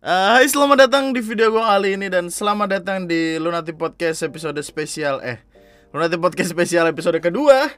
Uh, 0.00 0.40
hai 0.40 0.48
selamat 0.48 0.88
datang 0.88 1.12
di 1.12 1.20
video 1.20 1.52
gue 1.52 1.60
kali 1.60 1.92
ini 1.92 2.08
dan 2.08 2.32
selamat 2.32 2.80
datang 2.80 3.04
di 3.04 3.36
Lunati 3.36 3.76
Podcast 3.76 4.24
episode 4.24 4.56
spesial 4.64 5.20
eh 5.20 5.44
Lunati 5.92 6.16
Podcast 6.16 6.56
spesial 6.56 6.88
episode 6.88 7.20
kedua 7.20 7.68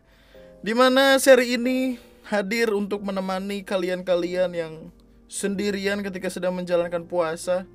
Di 0.62 0.70
mana 0.70 1.18
seri 1.18 1.58
ini 1.58 1.98
hadir 2.30 2.70
untuk 2.78 3.02
menemani 3.02 3.66
kalian-kalian 3.66 4.54
yang 4.54 4.94
sendirian 5.26 5.98
ketika 6.06 6.30
sedang 6.30 6.54
menjalankan 6.54 7.10
puasa. 7.10 7.66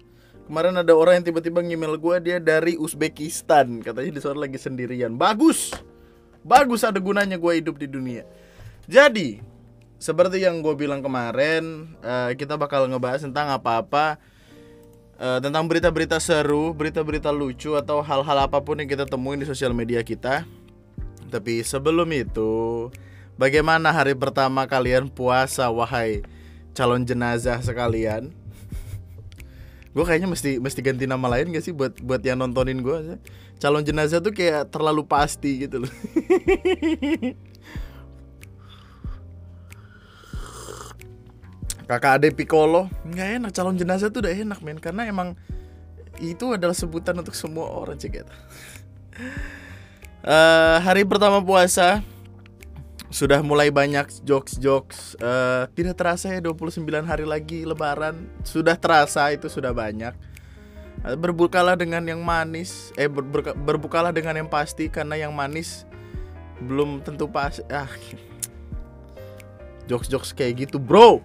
Kemarin 0.48 0.80
ada 0.80 0.96
orang 0.96 1.20
yang 1.20 1.28
tiba-tiba 1.28 1.60
ngemail 1.60 2.00
gue 2.00 2.16
dia 2.32 2.40
dari 2.40 2.80
Uzbekistan 2.80 3.84
Katanya 3.84 4.16
di 4.16 4.22
sana 4.24 4.48
lagi 4.48 4.56
sendirian. 4.56 5.20
Bagus! 5.20 5.76
Bagus 6.40 6.88
ada 6.88 7.04
gunanya 7.04 7.36
gue 7.36 7.52
hidup 7.52 7.76
di 7.76 7.92
dunia. 7.92 8.24
Jadi 8.88 9.44
seperti 10.00 10.40
yang 10.40 10.64
gue 10.64 10.72
bilang 10.80 11.04
kemarin 11.04 11.92
uh, 12.00 12.32
Kita 12.32 12.56
bakal 12.56 12.88
ngebahas 12.88 13.28
tentang 13.28 13.52
apa-apa 13.52 14.37
uh, 15.18 15.40
tentang 15.42 15.66
berita-berita 15.66 16.22
seru, 16.22 16.72
berita-berita 16.74 17.34
lucu 17.34 17.74
atau 17.74 18.02
hal-hal 18.02 18.38
apa 18.46 18.62
pun 18.62 18.78
yang 18.78 18.90
kita 18.90 19.06
temuin 19.06 19.42
di 19.42 19.48
sosial 19.50 19.74
media 19.74 20.02
kita. 20.06 20.46
Tapi 21.28 21.60
sebelum 21.66 22.08
itu, 22.14 22.88
bagaimana 23.36 23.92
hari 23.92 24.16
pertama 24.16 24.64
kalian 24.64 25.12
puasa 25.12 25.68
wahai 25.68 26.24
calon 26.72 27.04
jenazah 27.04 27.60
sekalian? 27.60 28.32
gue 29.98 30.04
kayaknya 30.06 30.30
mesti 30.30 30.62
mesti 30.62 30.80
ganti 30.80 31.10
nama 31.10 31.26
lain 31.26 31.52
gak 31.52 31.66
sih 31.66 31.74
buat 31.74 31.98
buat 32.00 32.22
yang 32.22 32.38
nontonin 32.38 32.86
gue 32.86 33.18
calon 33.58 33.82
jenazah 33.82 34.22
tuh 34.22 34.30
kayak 34.30 34.70
terlalu 34.70 35.02
pasti 35.02 35.66
gitu 35.66 35.82
loh 35.82 35.94
kakak 41.88 42.20
ade 42.20 42.30
Piccolo. 42.36 42.92
Nggak 43.08 43.28
enak 43.42 43.52
calon 43.56 43.80
jenazah 43.80 44.12
tuh 44.12 44.28
udah 44.28 44.36
enak 44.36 44.60
men. 44.60 44.78
Karena 44.78 45.08
emang 45.08 45.40
itu 46.20 46.54
adalah 46.54 46.76
sebutan 46.76 47.16
untuk 47.18 47.34
semua 47.34 47.72
orang 47.72 47.96
cek 47.96 48.26
uh, 50.26 50.78
hari 50.86 51.06
pertama 51.06 51.40
puasa 51.46 52.02
sudah 53.08 53.40
mulai 53.40 53.72
banyak 53.72 54.04
jokes-jokes. 54.28 55.16
Uh, 55.24 55.72
tidak 55.72 55.96
terasa 55.96 56.28
ya 56.36 56.44
29 56.44 56.84
hari 57.08 57.24
lagi 57.24 57.64
lebaran. 57.64 58.28
Sudah 58.44 58.76
terasa 58.76 59.32
itu 59.32 59.48
sudah 59.48 59.72
banyak. 59.72 60.12
Uh, 61.08 61.16
berbukalah 61.16 61.80
dengan 61.80 62.04
yang 62.04 62.20
manis. 62.20 62.92
Eh 63.00 63.08
ber, 63.08 63.24
ber, 63.24 63.56
berbukalah 63.56 64.12
dengan 64.12 64.36
yang 64.36 64.50
pasti 64.52 64.92
karena 64.92 65.16
yang 65.16 65.32
manis 65.32 65.88
belum 66.60 67.00
tentu 67.00 67.32
pas 67.32 67.64
ah. 67.72 67.88
Jokes-jokes 69.88 70.36
kayak 70.36 70.68
gitu 70.68 70.76
bro 70.84 71.24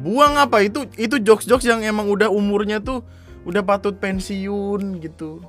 buang 0.00 0.34
apa? 0.40 0.64
Itu 0.64 0.88
itu 0.98 1.20
jokes 1.22 1.46
jokes 1.46 1.66
yang 1.66 1.84
emang 1.84 2.10
udah 2.10 2.30
umurnya 2.32 2.82
tuh 2.82 3.04
udah 3.44 3.62
patut 3.62 3.94
pensiun 3.98 4.98
gitu. 5.02 5.44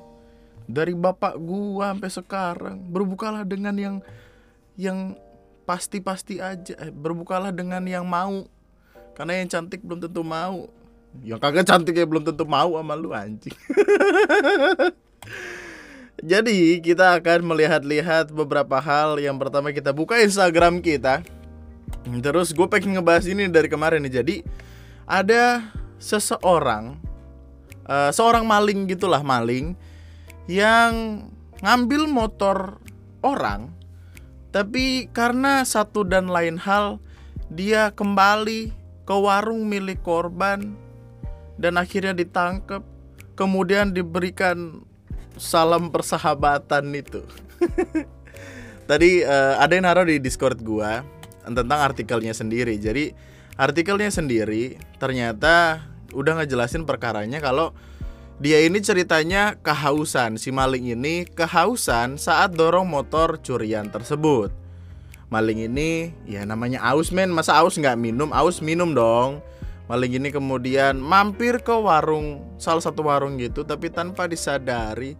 Dari 0.66 0.94
bapak 0.94 1.38
gua 1.38 1.94
sampai 1.94 2.10
sekarang 2.10 2.76
berbukalah 2.90 3.46
dengan 3.46 3.74
yang 3.78 3.96
yang 4.76 5.14
pasti-pasti 5.66 6.38
aja. 6.38 6.74
Eh, 6.78 6.92
berbukalah 6.92 7.50
dengan 7.50 7.82
yang 7.86 8.06
mau. 8.06 8.46
Karena 9.16 9.40
yang 9.40 9.48
cantik 9.48 9.80
belum 9.80 10.04
tentu 10.04 10.20
mau. 10.20 10.68
Yang 11.24 11.40
kagak 11.40 11.64
cantik 11.64 11.96
ya 11.96 12.04
belum 12.04 12.28
tentu 12.28 12.44
mau 12.44 12.76
sama 12.76 12.92
lu 12.92 13.16
anjing. 13.16 13.54
Jadi 16.16 16.80
kita 16.80 17.16
akan 17.20 17.44
melihat-lihat 17.44 18.32
beberapa 18.32 18.76
hal. 18.80 19.16
Yang 19.16 19.36
pertama 19.40 19.72
kita 19.72 19.96
buka 19.96 20.20
Instagram 20.20 20.84
kita 20.84 21.24
Terus 22.06 22.54
gue 22.54 22.66
pengen 22.70 22.98
ngebahas 22.98 23.26
ini 23.26 23.50
dari 23.50 23.66
kemarin 23.66 24.02
nih. 24.06 24.22
Jadi 24.22 24.36
ada 25.06 25.74
seseorang, 25.98 26.94
uh, 27.86 28.10
seorang 28.14 28.46
maling 28.46 28.86
gitulah 28.86 29.22
maling 29.26 29.74
yang 30.46 31.26
ngambil 31.58 32.06
motor 32.06 32.78
orang, 33.26 33.74
tapi 34.54 35.10
karena 35.10 35.66
satu 35.66 36.06
dan 36.06 36.30
lain 36.30 36.62
hal 36.62 37.02
dia 37.50 37.90
kembali 37.90 38.70
ke 39.06 39.14
warung 39.14 39.66
milik 39.66 40.02
korban 40.06 40.78
dan 41.58 41.74
akhirnya 41.74 42.14
ditangkap, 42.14 42.86
kemudian 43.34 43.90
diberikan 43.90 44.82
salam 45.34 45.90
persahabatan 45.90 46.86
itu. 46.94 47.26
Tadi 48.90 49.26
uh, 49.26 49.58
ada 49.58 49.72
yang 49.74 49.86
naruh 49.90 50.06
di 50.06 50.22
Discord 50.22 50.62
gua 50.62 51.15
tentang 51.46 51.78
artikelnya 51.78 52.34
sendiri. 52.34 52.74
Jadi 52.76 53.14
artikelnya 53.54 54.10
sendiri 54.10 54.76
ternyata 54.98 55.86
udah 56.10 56.42
ngejelasin 56.42 56.84
perkaranya 56.88 57.38
kalau 57.38 57.70
dia 58.36 58.60
ini 58.60 58.84
ceritanya 58.84 59.56
kehausan. 59.64 60.36
Si 60.36 60.52
maling 60.52 60.92
ini 60.92 61.24
kehausan 61.24 62.20
saat 62.20 62.52
dorong 62.52 62.84
motor 62.84 63.40
curian 63.40 63.88
tersebut. 63.88 64.52
Maling 65.32 65.66
ini 65.66 66.14
ya 66.28 66.46
namanya 66.46 66.84
aus 66.86 67.10
men, 67.10 67.32
masa 67.32 67.58
aus 67.58 67.80
nggak 67.80 67.98
minum? 67.98 68.30
Aus 68.30 68.60
minum 68.60 68.92
dong. 68.92 69.42
Maling 69.86 70.18
ini 70.18 70.28
kemudian 70.34 70.98
mampir 70.98 71.62
ke 71.62 71.70
warung, 71.70 72.42
salah 72.58 72.82
satu 72.82 73.06
warung 73.06 73.38
gitu, 73.38 73.62
tapi 73.62 73.86
tanpa 73.86 74.26
disadari 74.26 75.14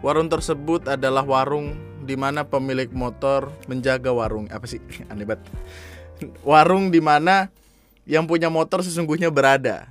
warung 0.00 0.28
tersebut 0.28 0.88
adalah 0.88 1.20
warung 1.20 1.76
di 2.06 2.14
mana 2.14 2.46
pemilik 2.46 2.88
motor 2.94 3.50
menjaga 3.66 4.14
warung. 4.14 4.46
Apa 4.54 4.70
sih? 4.70 4.78
Aneh 5.10 5.26
banget. 5.26 5.42
Warung 6.46 6.94
di 6.94 7.02
mana 7.02 7.50
yang 8.06 8.24
punya 8.30 8.46
motor 8.46 8.80
sesungguhnya 8.86 9.28
berada. 9.28 9.90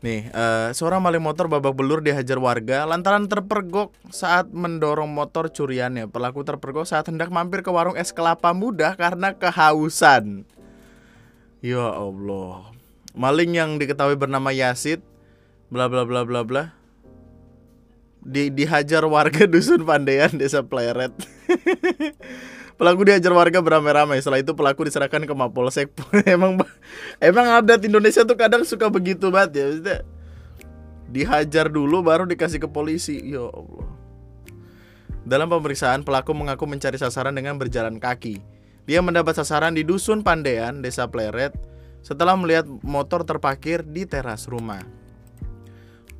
Nih 0.00 0.28
uh, 0.36 0.68
seorang 0.76 1.00
maling 1.00 1.20
motor 1.20 1.48
babak 1.48 1.76
belur 1.76 2.00
dihajar 2.00 2.40
warga. 2.40 2.88
Lantaran 2.88 3.28
terpergok 3.28 3.92
saat 4.08 4.48
mendorong 4.48 5.08
motor 5.08 5.52
curiannya. 5.52 6.08
Pelaku 6.08 6.44
terpergok 6.44 6.88
saat 6.88 7.08
hendak 7.12 7.28
mampir 7.28 7.60
ke 7.60 7.68
warung 7.68 7.96
es 7.96 8.12
kelapa 8.12 8.56
muda 8.56 8.96
karena 8.96 9.36
kehausan. 9.36 10.48
Ya 11.60 11.88
Allah. 11.92 12.72
Maling 13.14 13.56
yang 13.56 13.70
diketahui 13.78 14.18
bernama 14.18 14.50
Yasid 14.50 15.00
bla 15.72 15.88
bla 15.88 16.04
bla 16.04 16.22
bla 16.28 16.44
bla 16.44 16.62
di 18.24 18.48
dihajar 18.48 19.04
warga 19.04 19.44
dusun 19.52 19.84
Pandean 19.84 20.34
desa 20.40 20.64
Pleret. 20.64 21.12
pelaku 22.80 23.06
dihajar 23.06 23.30
warga 23.30 23.60
beramai-ramai. 23.60 24.18
Setelah 24.18 24.42
itu 24.42 24.56
pelaku 24.56 24.88
diserahkan 24.88 25.22
ke 25.22 25.34
Mapolsek. 25.36 25.92
emang 26.34 26.58
emang 27.22 27.46
adat 27.60 27.84
Indonesia 27.84 28.26
tuh 28.26 28.34
kadang 28.34 28.66
suka 28.66 28.90
begitu 28.90 29.28
banget 29.30 29.60
ya. 29.60 29.64
Maksudnya, 29.70 29.98
dihajar 31.12 31.66
dulu 31.70 32.02
baru 32.02 32.24
dikasih 32.26 32.58
ke 32.58 32.68
polisi. 32.72 33.20
Ya. 33.22 33.46
Dalam 35.24 35.48
pemeriksaan 35.48 36.04
pelaku 36.04 36.36
mengaku 36.36 36.68
mencari 36.68 36.98
sasaran 37.00 37.32
dengan 37.32 37.56
berjalan 37.56 37.96
kaki. 37.96 38.40
Dia 38.84 39.00
mendapat 39.00 39.32
sasaran 39.32 39.72
di 39.72 39.80
dusun 39.80 40.20
Pandean, 40.20 40.84
desa 40.84 41.08
Pleret, 41.08 41.56
setelah 42.04 42.36
melihat 42.36 42.68
motor 42.84 43.24
terparkir 43.24 43.80
di 43.80 44.04
teras 44.04 44.44
rumah. 44.44 44.84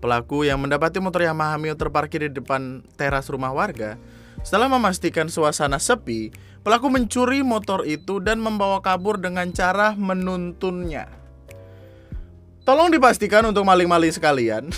Pelaku 0.04 0.44
yang 0.44 0.60
mendapati 0.60 1.00
motor 1.00 1.24
Yamaha 1.24 1.56
Mio 1.56 1.72
terparkir 1.80 2.28
di 2.28 2.36
depan 2.36 2.84
teras 3.00 3.24
rumah 3.32 3.56
warga, 3.56 3.96
setelah 4.44 4.68
memastikan 4.68 5.32
suasana 5.32 5.80
sepi, 5.80 6.28
pelaku 6.60 6.92
mencuri 6.92 7.40
motor 7.40 7.88
itu 7.88 8.20
dan 8.20 8.36
membawa 8.36 8.84
kabur 8.84 9.16
dengan 9.16 9.48
cara 9.56 9.96
menuntunnya. 9.96 11.08
Tolong 12.68 12.92
dipastikan 12.92 13.48
untuk 13.48 13.64
maling-maling 13.64 14.12
sekalian. 14.12 14.68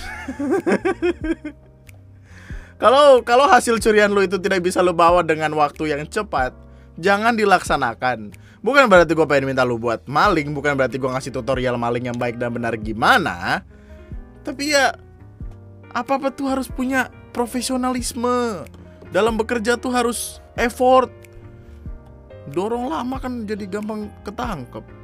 Kalau 2.77 3.25
kalau 3.25 3.49
hasil 3.49 3.81
curian 3.81 4.13
lu 4.13 4.21
itu 4.21 4.37
tidak 4.37 4.61
bisa 4.61 4.85
lu 4.85 4.93
bawa 4.93 5.25
dengan 5.25 5.49
waktu 5.57 5.97
yang 5.97 6.05
cepat, 6.05 6.53
jangan 7.01 7.33
dilaksanakan. 7.33 8.37
Bukan 8.61 8.85
berarti 8.93 9.17
gue 9.17 9.25
pengen 9.25 9.49
minta 9.49 9.65
lu 9.65 9.81
buat 9.81 10.05
maling, 10.05 10.53
bukan 10.53 10.77
berarti 10.77 11.01
gue 11.01 11.09
ngasih 11.09 11.33
tutorial 11.33 11.81
maling 11.81 12.13
yang 12.13 12.19
baik 12.21 12.37
dan 12.37 12.53
benar 12.53 12.77
gimana. 12.77 13.65
Tapi 14.45 14.77
ya 14.77 14.93
apa 15.93 16.19
apa 16.19 16.29
tuh 16.33 16.49
harus 16.51 16.67
punya 16.71 17.13
profesionalisme 17.37 18.65
dalam 19.13 19.39
bekerja 19.39 19.77
tuh 19.77 19.93
harus 19.93 20.41
effort 20.57 21.13
dorong 22.51 22.91
lama 22.91 23.17
kan 23.19 23.45
jadi 23.45 23.67
gampang 23.67 24.11
ketangkep 24.23 24.97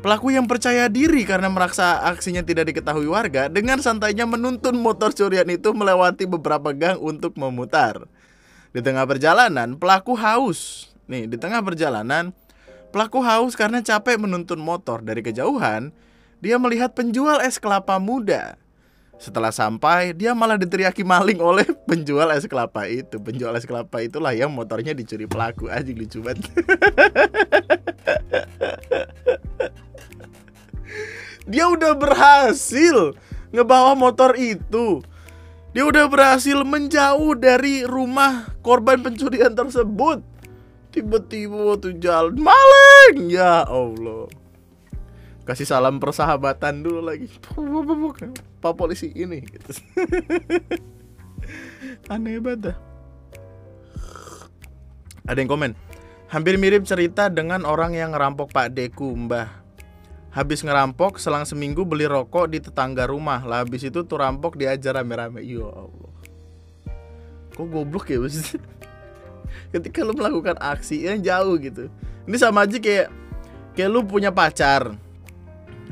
Pelaku 0.00 0.32
yang 0.32 0.48
percaya 0.48 0.88
diri 0.88 1.28
karena 1.28 1.52
merasa 1.52 2.00
aksinya 2.08 2.40
tidak 2.40 2.72
diketahui 2.72 3.04
warga 3.04 3.52
dengan 3.52 3.84
santainya 3.84 4.24
menuntun 4.24 4.80
motor 4.80 5.12
curian 5.12 5.44
itu 5.52 5.76
melewati 5.76 6.24
beberapa 6.24 6.72
gang 6.72 6.96
untuk 6.96 7.36
memutar. 7.36 8.08
Di 8.72 8.80
tengah 8.80 9.04
perjalanan, 9.04 9.76
pelaku 9.76 10.16
haus. 10.16 10.88
Nih, 11.04 11.28
di 11.28 11.36
tengah 11.36 11.60
perjalanan, 11.60 12.32
pelaku 12.96 13.20
haus 13.20 13.52
karena 13.52 13.84
capek 13.84 14.16
menuntun 14.16 14.56
motor 14.56 15.04
dari 15.04 15.20
kejauhan. 15.20 15.92
Dia 16.40 16.56
melihat 16.56 16.96
penjual 16.96 17.44
es 17.44 17.60
kelapa 17.60 18.00
muda 18.00 18.56
setelah 19.20 19.52
sampai, 19.52 20.16
dia 20.16 20.32
malah 20.32 20.56
diteriaki 20.56 21.04
maling 21.04 21.44
oleh 21.44 21.68
penjual 21.84 22.24
es 22.32 22.48
kelapa 22.48 22.88
itu. 22.88 23.20
Penjual 23.20 23.52
es 23.52 23.68
kelapa 23.68 24.00
itulah 24.00 24.32
yang 24.32 24.48
motornya 24.48 24.96
dicuri 24.96 25.28
pelaku. 25.28 25.68
aja 25.68 25.92
lucu 25.92 26.24
banget. 26.24 26.48
Dia 31.44 31.68
udah 31.68 31.92
berhasil 32.00 33.12
ngebawa 33.52 33.92
motor 33.92 34.32
itu. 34.40 35.04
Dia 35.76 35.84
udah 35.84 36.08
berhasil 36.08 36.64
menjauh 36.64 37.36
dari 37.36 37.84
rumah 37.84 38.56
korban 38.64 39.04
pencurian 39.04 39.52
tersebut. 39.52 40.24
Tiba-tiba 40.96 41.76
tuh 41.76 41.92
jalan 42.00 42.40
maling. 42.40 43.28
Ya 43.28 43.68
Allah. 43.68 44.32
Kasih 45.50 45.66
salam 45.66 45.98
persahabatan 45.98 46.78
dulu 46.86 47.10
lagi. 47.10 47.26
Pak 48.62 48.70
polisi 48.78 49.10
ini 49.18 49.42
gitu. 49.42 49.82
Aneh 52.14 52.38
banget 52.38 52.70
dah. 52.70 52.76
Ada 55.26 55.42
yang 55.42 55.50
komen. 55.50 55.74
Hampir 56.30 56.54
mirip 56.54 56.86
cerita 56.86 57.26
dengan 57.26 57.66
orang 57.66 57.98
yang 57.98 58.14
ngerampok 58.14 58.54
Pak 58.54 58.78
Deku, 58.78 59.10
Mbah. 59.10 59.50
Habis 60.30 60.62
ngerampok, 60.62 61.18
selang 61.18 61.42
seminggu 61.42 61.82
beli 61.82 62.06
rokok 62.06 62.46
di 62.54 62.62
tetangga 62.62 63.10
rumah. 63.10 63.42
Lah 63.42 63.66
habis 63.66 63.82
itu 63.82 64.06
tuh 64.06 64.22
rampok 64.22 64.54
diajar 64.54 65.02
rame-rame. 65.02 65.42
Ya 65.42 65.66
Allah. 65.66 66.14
Kok 67.58 67.66
goblok 67.66 68.06
ya 68.06 68.22
mas? 68.22 68.54
Ketika 69.74 70.06
lu 70.06 70.14
melakukan 70.14 70.54
aksi 70.62 71.10
yang 71.10 71.18
jauh 71.18 71.58
gitu. 71.58 71.90
Ini 72.30 72.38
sama 72.38 72.62
aja 72.62 72.78
kayak 72.78 73.10
kayak 73.74 73.90
lu 73.90 74.06
punya 74.06 74.30
pacar. 74.30 74.94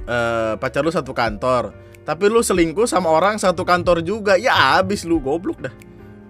Uh, 0.09 0.57
pacar 0.57 0.81
lu 0.81 0.89
satu 0.89 1.13
kantor. 1.13 1.77
Tapi 2.09 2.33
lu 2.33 2.41
selingkuh 2.41 2.89
sama 2.89 3.13
orang 3.13 3.37
satu 3.37 3.69
kantor 3.69 4.01
juga. 4.01 4.41
Ya 4.41 4.81
habis 4.81 5.05
lu 5.05 5.21
goblok 5.21 5.61
dah. 5.61 5.75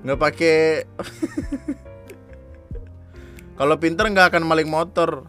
Nggak 0.02 0.18
pakai 0.18 0.58
Kalau 3.58 3.74
pinter 3.74 4.06
nggak 4.06 4.30
akan 4.34 4.46
maling 4.46 4.70
motor. 4.70 5.26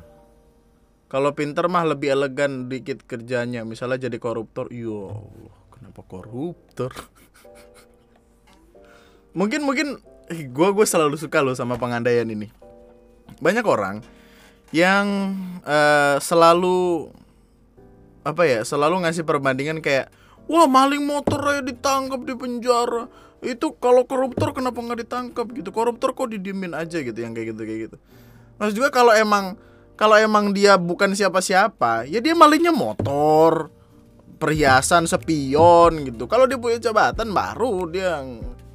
Kalau 1.09 1.33
pinter 1.33 1.65
mah 1.65 1.81
lebih 1.81 2.13
elegan 2.13 2.69
dikit 2.69 3.01
kerjanya. 3.09 3.65
Misalnya 3.65 4.05
jadi 4.05 4.21
koruptor. 4.21 4.69
Allah, 4.69 5.49
kenapa 5.73 6.05
koruptor? 6.05 6.93
mungkin 9.37 9.65
mungkin 9.65 9.97
gue 10.29 10.69
gue 10.69 10.85
selalu 10.85 11.17
suka 11.17 11.41
loh 11.41 11.57
sama 11.57 11.81
pengandaian 11.81 12.29
ini. 12.29 12.53
Banyak 13.41 13.65
orang 13.65 14.05
yang 14.69 15.33
uh, 15.65 16.21
selalu 16.21 17.09
apa 18.29 18.45
ya 18.45 18.61
selalu 18.61 19.03
ngasih 19.03 19.25
perbandingan 19.25 19.81
kayak 19.81 20.13
wah 20.49 20.65
maling 20.65 21.05
motor 21.05 21.39
aja 21.45 21.61
ditangkap 21.65 22.21
di 22.25 22.33
penjara. 22.33 23.09
Itu 23.39 23.77
kalau 23.79 24.03
koruptor 24.03 24.51
kenapa 24.51 24.81
nggak 24.81 24.99
ditangkap? 25.07 25.47
Gitu. 25.53 25.69
Koruptor 25.71 26.11
kok 26.11 26.27
didiemin 26.29 26.75
aja 26.75 26.99
gitu 26.99 27.15
yang 27.15 27.31
kayak 27.31 27.55
gitu 27.55 27.61
kayak 27.63 27.79
gitu. 27.89 27.97
Mas 28.59 28.75
juga 28.75 28.91
kalau 28.91 29.15
emang 29.15 29.55
kalau 29.95 30.15
emang 30.19 30.51
dia 30.51 30.75
bukan 30.75 31.11
siapa-siapa 31.15 32.07
ya 32.07 32.19
dia 32.19 32.35
malingnya 32.35 32.75
motor 32.75 33.71
perhiasan 34.39 35.07
spion 35.07 36.07
gitu. 36.07 36.27
Kalau 36.27 36.47
dia 36.47 36.59
punya 36.59 36.79
jabatan 36.79 37.31
baru 37.31 37.87
dia 37.87 38.23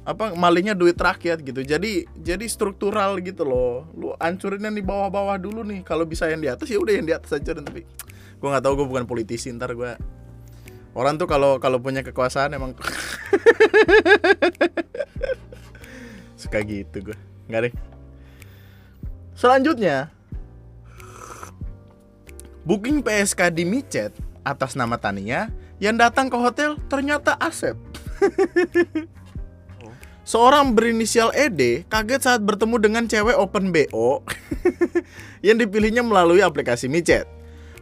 apa 0.05 0.37
malingnya 0.37 0.77
duit 0.77 0.97
rakyat 0.97 1.41
gitu. 1.41 1.61
Jadi 1.65 2.05
jadi 2.17 2.45
struktural 2.45 3.21
gitu 3.21 3.45
loh. 3.45 3.89
Lu 3.93 4.13
ancurin 4.17 4.65
yang 4.65 4.77
di 4.77 4.85
bawah-bawah 4.85 5.37
dulu 5.41 5.65
nih. 5.65 5.81
Kalau 5.85 6.05
bisa 6.05 6.29
yang 6.29 6.41
di 6.41 6.49
atas 6.49 6.69
ya 6.69 6.77
udah 6.77 6.93
yang 6.93 7.05
di 7.05 7.13
atas 7.13 7.33
aja 7.33 7.53
tapi 7.57 7.85
gue 8.45 8.53
nggak 8.53 8.61
tahu 8.61 8.77
gue 8.77 8.85
bukan 8.85 9.09
politisi 9.09 9.49
ntar 9.57 9.73
gue 9.73 9.97
orang 10.93 11.17
tuh 11.17 11.25
kalau 11.25 11.57
kalau 11.57 11.81
punya 11.81 12.05
kekuasaan 12.05 12.53
emang 12.53 12.77
suka 16.45 16.61
gitu 16.61 17.09
gue 17.09 17.17
nggak 17.49 17.61
deh. 17.65 17.73
Selanjutnya 19.33 20.13
booking 22.69 23.01
PSK 23.01 23.49
di 23.49 23.65
micet 23.65 24.13
atas 24.45 24.77
nama 24.77 25.01
Tania 25.01 25.49
yang 25.81 25.97
datang 25.97 26.29
ke 26.29 26.37
hotel 26.37 26.77
ternyata 26.85 27.33
Asep. 27.41 27.73
Seorang 30.29 30.77
berinisial 30.77 31.33
ED 31.33 31.89
kaget 31.89 32.29
saat 32.29 32.41
bertemu 32.45 32.77
dengan 32.77 33.03
cewek 33.09 33.37
open 33.37 33.73
BO 33.73 34.21
yang 35.45 35.57
dipilihnya 35.57 36.05
melalui 36.05 36.45
aplikasi 36.45 36.85
micet. 36.85 37.34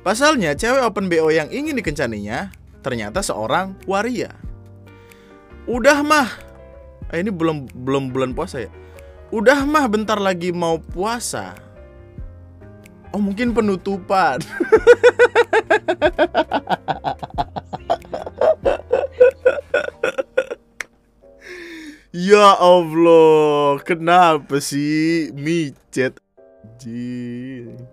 Pasalnya, 0.03 0.51
cewek 0.51 0.83
open 0.83 1.07
BO 1.07 1.31
yang 1.31 1.47
ingin 1.47 1.79
dikencaninya 1.79 2.51
ternyata 2.83 3.23
seorang 3.23 3.79
waria. 3.87 4.35
Udah 5.63 6.03
mah, 6.03 6.27
eh, 7.07 7.23
ini 7.23 7.31
belum 7.31 7.71
belum 7.71 8.11
bulan 8.11 8.35
puasa 8.35 8.67
ya. 8.67 8.71
Udah 9.31 9.63
mah 9.63 9.87
bentar 9.87 10.19
lagi 10.19 10.51
mau 10.51 10.75
puasa. 10.75 11.55
Oh 13.15 13.23
mungkin 13.23 13.55
penutupan. 13.55 14.43
ya 22.11 22.59
Allah, 22.59 23.79
kenapa 23.87 24.59
sih 24.59 25.31
micet? 25.31 26.19
Jin. 26.75 27.92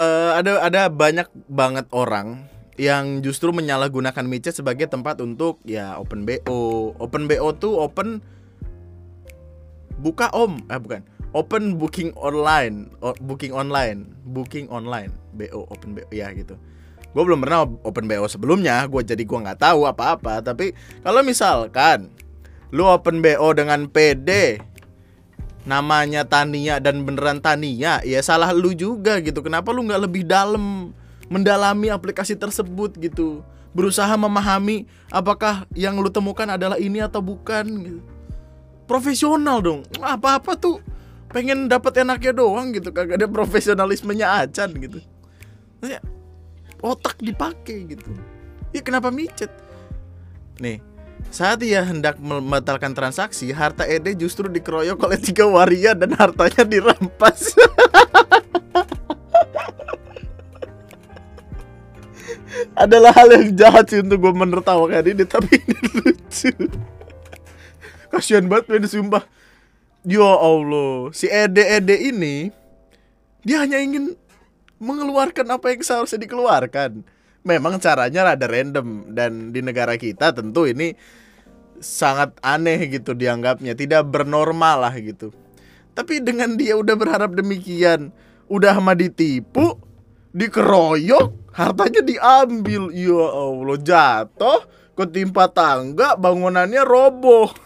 Uh, 0.00 0.30
ada 0.38 0.52
ada 0.64 0.82
banyak 0.88 1.28
banget 1.48 1.86
orang 1.90 2.50
yang 2.80 3.20
justru 3.20 3.52
menyalahgunakan 3.52 4.24
micet 4.24 4.56
sebagai 4.56 4.88
tempat 4.88 5.20
untuk 5.20 5.60
ya 5.68 6.00
open 6.00 6.24
BO. 6.24 6.96
Open 6.96 7.28
BO 7.28 7.52
tuh 7.52 7.76
open 7.76 8.24
buka 10.00 10.32
om, 10.32 10.56
eh 10.72 10.80
bukan. 10.80 11.04
Open 11.30 11.78
booking 11.78 12.10
online, 12.18 12.90
booking 13.22 13.54
online, 13.54 14.08
booking 14.26 14.66
online, 14.72 15.14
BO, 15.36 15.68
open 15.70 15.94
BO 15.94 16.08
ya 16.10 16.32
gitu. 16.34 16.58
Gue 17.10 17.22
belum 17.22 17.44
pernah 17.44 17.68
open 17.86 18.08
BO 18.08 18.26
sebelumnya, 18.26 18.82
gue 18.88 19.02
jadi 19.04 19.22
gue 19.22 19.38
nggak 19.38 19.60
tahu 19.60 19.86
apa-apa. 19.86 20.42
Tapi 20.42 20.74
kalau 21.04 21.22
misalkan 21.22 22.10
lu 22.74 22.88
open 22.88 23.22
BO 23.22 23.52
dengan 23.54 23.86
PD, 23.86 24.58
namanya 25.68 26.24
Tania 26.24 26.80
dan 26.80 27.04
beneran 27.04 27.38
Tania 27.38 28.00
ya 28.00 28.20
salah 28.24 28.50
lu 28.52 28.72
juga 28.72 29.20
gitu. 29.20 29.44
Kenapa 29.44 29.70
lu 29.70 29.84
nggak 29.84 30.02
lebih 30.08 30.22
dalam 30.24 30.96
mendalami 31.28 31.92
aplikasi 31.92 32.34
tersebut 32.36 32.96
gitu? 32.96 33.44
Berusaha 33.70 34.10
memahami 34.18 34.88
apakah 35.14 35.68
yang 35.78 36.00
lu 36.00 36.10
temukan 36.10 36.48
adalah 36.48 36.74
ini 36.80 36.98
atau 36.98 37.22
bukan 37.22 37.64
gitu. 37.86 38.00
Profesional 38.90 39.62
dong. 39.62 39.86
Apa 40.02 40.42
apa 40.42 40.58
tuh 40.58 40.82
pengen 41.30 41.70
dapat 41.70 42.02
enaknya 42.02 42.34
doang 42.34 42.74
gitu. 42.74 42.90
Kagak 42.90 43.22
ada 43.22 43.30
profesionalismenya 43.30 44.42
acan 44.42 44.74
gitu. 44.74 44.98
Otak 46.82 47.22
dipakai 47.22 47.86
gitu. 47.94 48.10
Ya 48.74 48.82
kenapa 48.82 49.14
micet? 49.14 49.54
Nih 50.58 50.82
saat 51.28 51.60
ia 51.60 51.84
hendak 51.84 52.16
membatalkan 52.16 52.96
transaksi, 52.96 53.52
harta 53.52 53.84
Ede 53.84 54.16
justru 54.16 54.48
dikeroyok 54.48 54.96
oleh 54.96 55.20
tiga 55.20 55.44
waria 55.44 55.92
dan 55.92 56.16
hartanya 56.16 56.64
dirampas. 56.64 57.52
Adalah 62.80 63.12
hal 63.12 63.28
yang 63.36 63.52
jahat 63.52 63.92
sih 63.92 64.00
untuk 64.00 64.24
gue 64.24 64.32
menertawakan 64.32 65.04
ini, 65.04 65.28
tapi 65.28 65.60
ini 65.60 65.76
lucu. 66.00 66.48
Kasian 68.08 68.48
banget 68.48 68.72
men 68.72 68.88
sumpah. 68.88 69.22
Ya 70.00 70.24
Allah, 70.24 71.12
si 71.12 71.28
Ede 71.28 71.60
Ede 71.60 71.92
ini 72.08 72.48
dia 73.44 73.60
hanya 73.60 73.76
ingin 73.80 74.16
mengeluarkan 74.80 75.44
apa 75.52 75.76
yang 75.76 75.84
seharusnya 75.84 76.24
dikeluarkan 76.24 77.04
memang 77.46 77.80
caranya 77.80 78.32
rada 78.32 78.46
random 78.46 79.12
dan 79.12 79.52
di 79.52 79.60
negara 79.64 79.96
kita 79.96 80.32
tentu 80.36 80.68
ini 80.68 80.92
sangat 81.80 82.36
aneh 82.44 82.76
gitu 82.92 83.16
dianggapnya 83.16 83.72
tidak 83.72 84.04
bernormal 84.08 84.84
lah 84.84 84.94
gitu. 85.00 85.32
Tapi 85.96 86.20
dengan 86.20 86.54
dia 86.54 86.76
udah 86.76 86.94
berharap 86.94 87.32
demikian 87.32 88.12
udah 88.46 88.76
mah 88.78 88.96
ditipu 88.96 89.80
dikeroyok 90.36 91.56
hartanya 91.56 92.04
diambil. 92.04 92.92
Ya 92.92 93.24
Allah 93.32 93.78
jatuh 93.80 94.60
ketimpa 94.94 95.48
tangga 95.48 96.14
bangunannya 96.20 96.84
roboh 96.84 97.48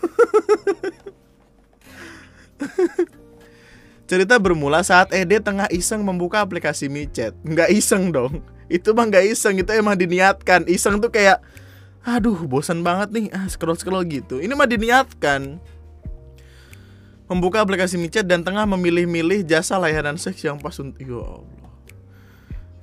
Cerita 4.04 4.36
bermula 4.36 4.84
saat 4.84 5.08
Ede 5.16 5.40
tengah 5.40 5.64
iseng 5.72 6.04
membuka 6.04 6.44
aplikasi 6.44 6.92
micet 6.92 7.32
Nggak 7.40 7.72
iseng 7.72 8.12
dong. 8.12 8.44
Itu 8.68 8.92
mah 8.92 9.08
nggak 9.08 9.32
iseng 9.32 9.60
itu 9.60 9.72
emang 9.72 9.96
diniatkan. 9.96 10.68
Iseng 10.68 11.00
tuh 11.00 11.08
kayak 11.08 11.40
aduh 12.04 12.36
bosan 12.44 12.84
banget 12.84 13.12
nih. 13.16 13.26
Ah 13.32 13.48
scroll 13.48 13.76
scroll 13.76 14.04
gitu. 14.08 14.40
Ini 14.40 14.52
mah 14.52 14.68
diniatkan. 14.68 15.56
Membuka 17.24 17.64
aplikasi 17.64 17.96
micet 17.96 18.28
dan 18.28 18.44
tengah 18.44 18.68
memilih-milih 18.68 19.48
jasa 19.48 19.80
layanan 19.80 20.20
seks 20.20 20.44
yang 20.44 20.60
pas 20.60 20.76
untuk 20.76 21.00
ya 21.00 21.24
Allah. 21.24 21.72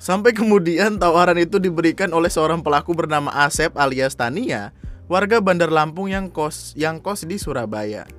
Sampai 0.02 0.34
kemudian 0.34 0.98
tawaran 0.98 1.38
itu 1.38 1.62
diberikan 1.62 2.10
oleh 2.10 2.34
seorang 2.34 2.66
pelaku 2.66 2.98
bernama 2.98 3.30
Asep 3.46 3.78
alias 3.78 4.18
Tania 4.18 4.74
warga 5.06 5.38
Bandar 5.38 5.70
Lampung 5.70 6.10
yang 6.10 6.26
kos 6.26 6.74
yang 6.74 6.98
kos 6.98 7.22
di 7.22 7.38
Surabaya 7.38 8.10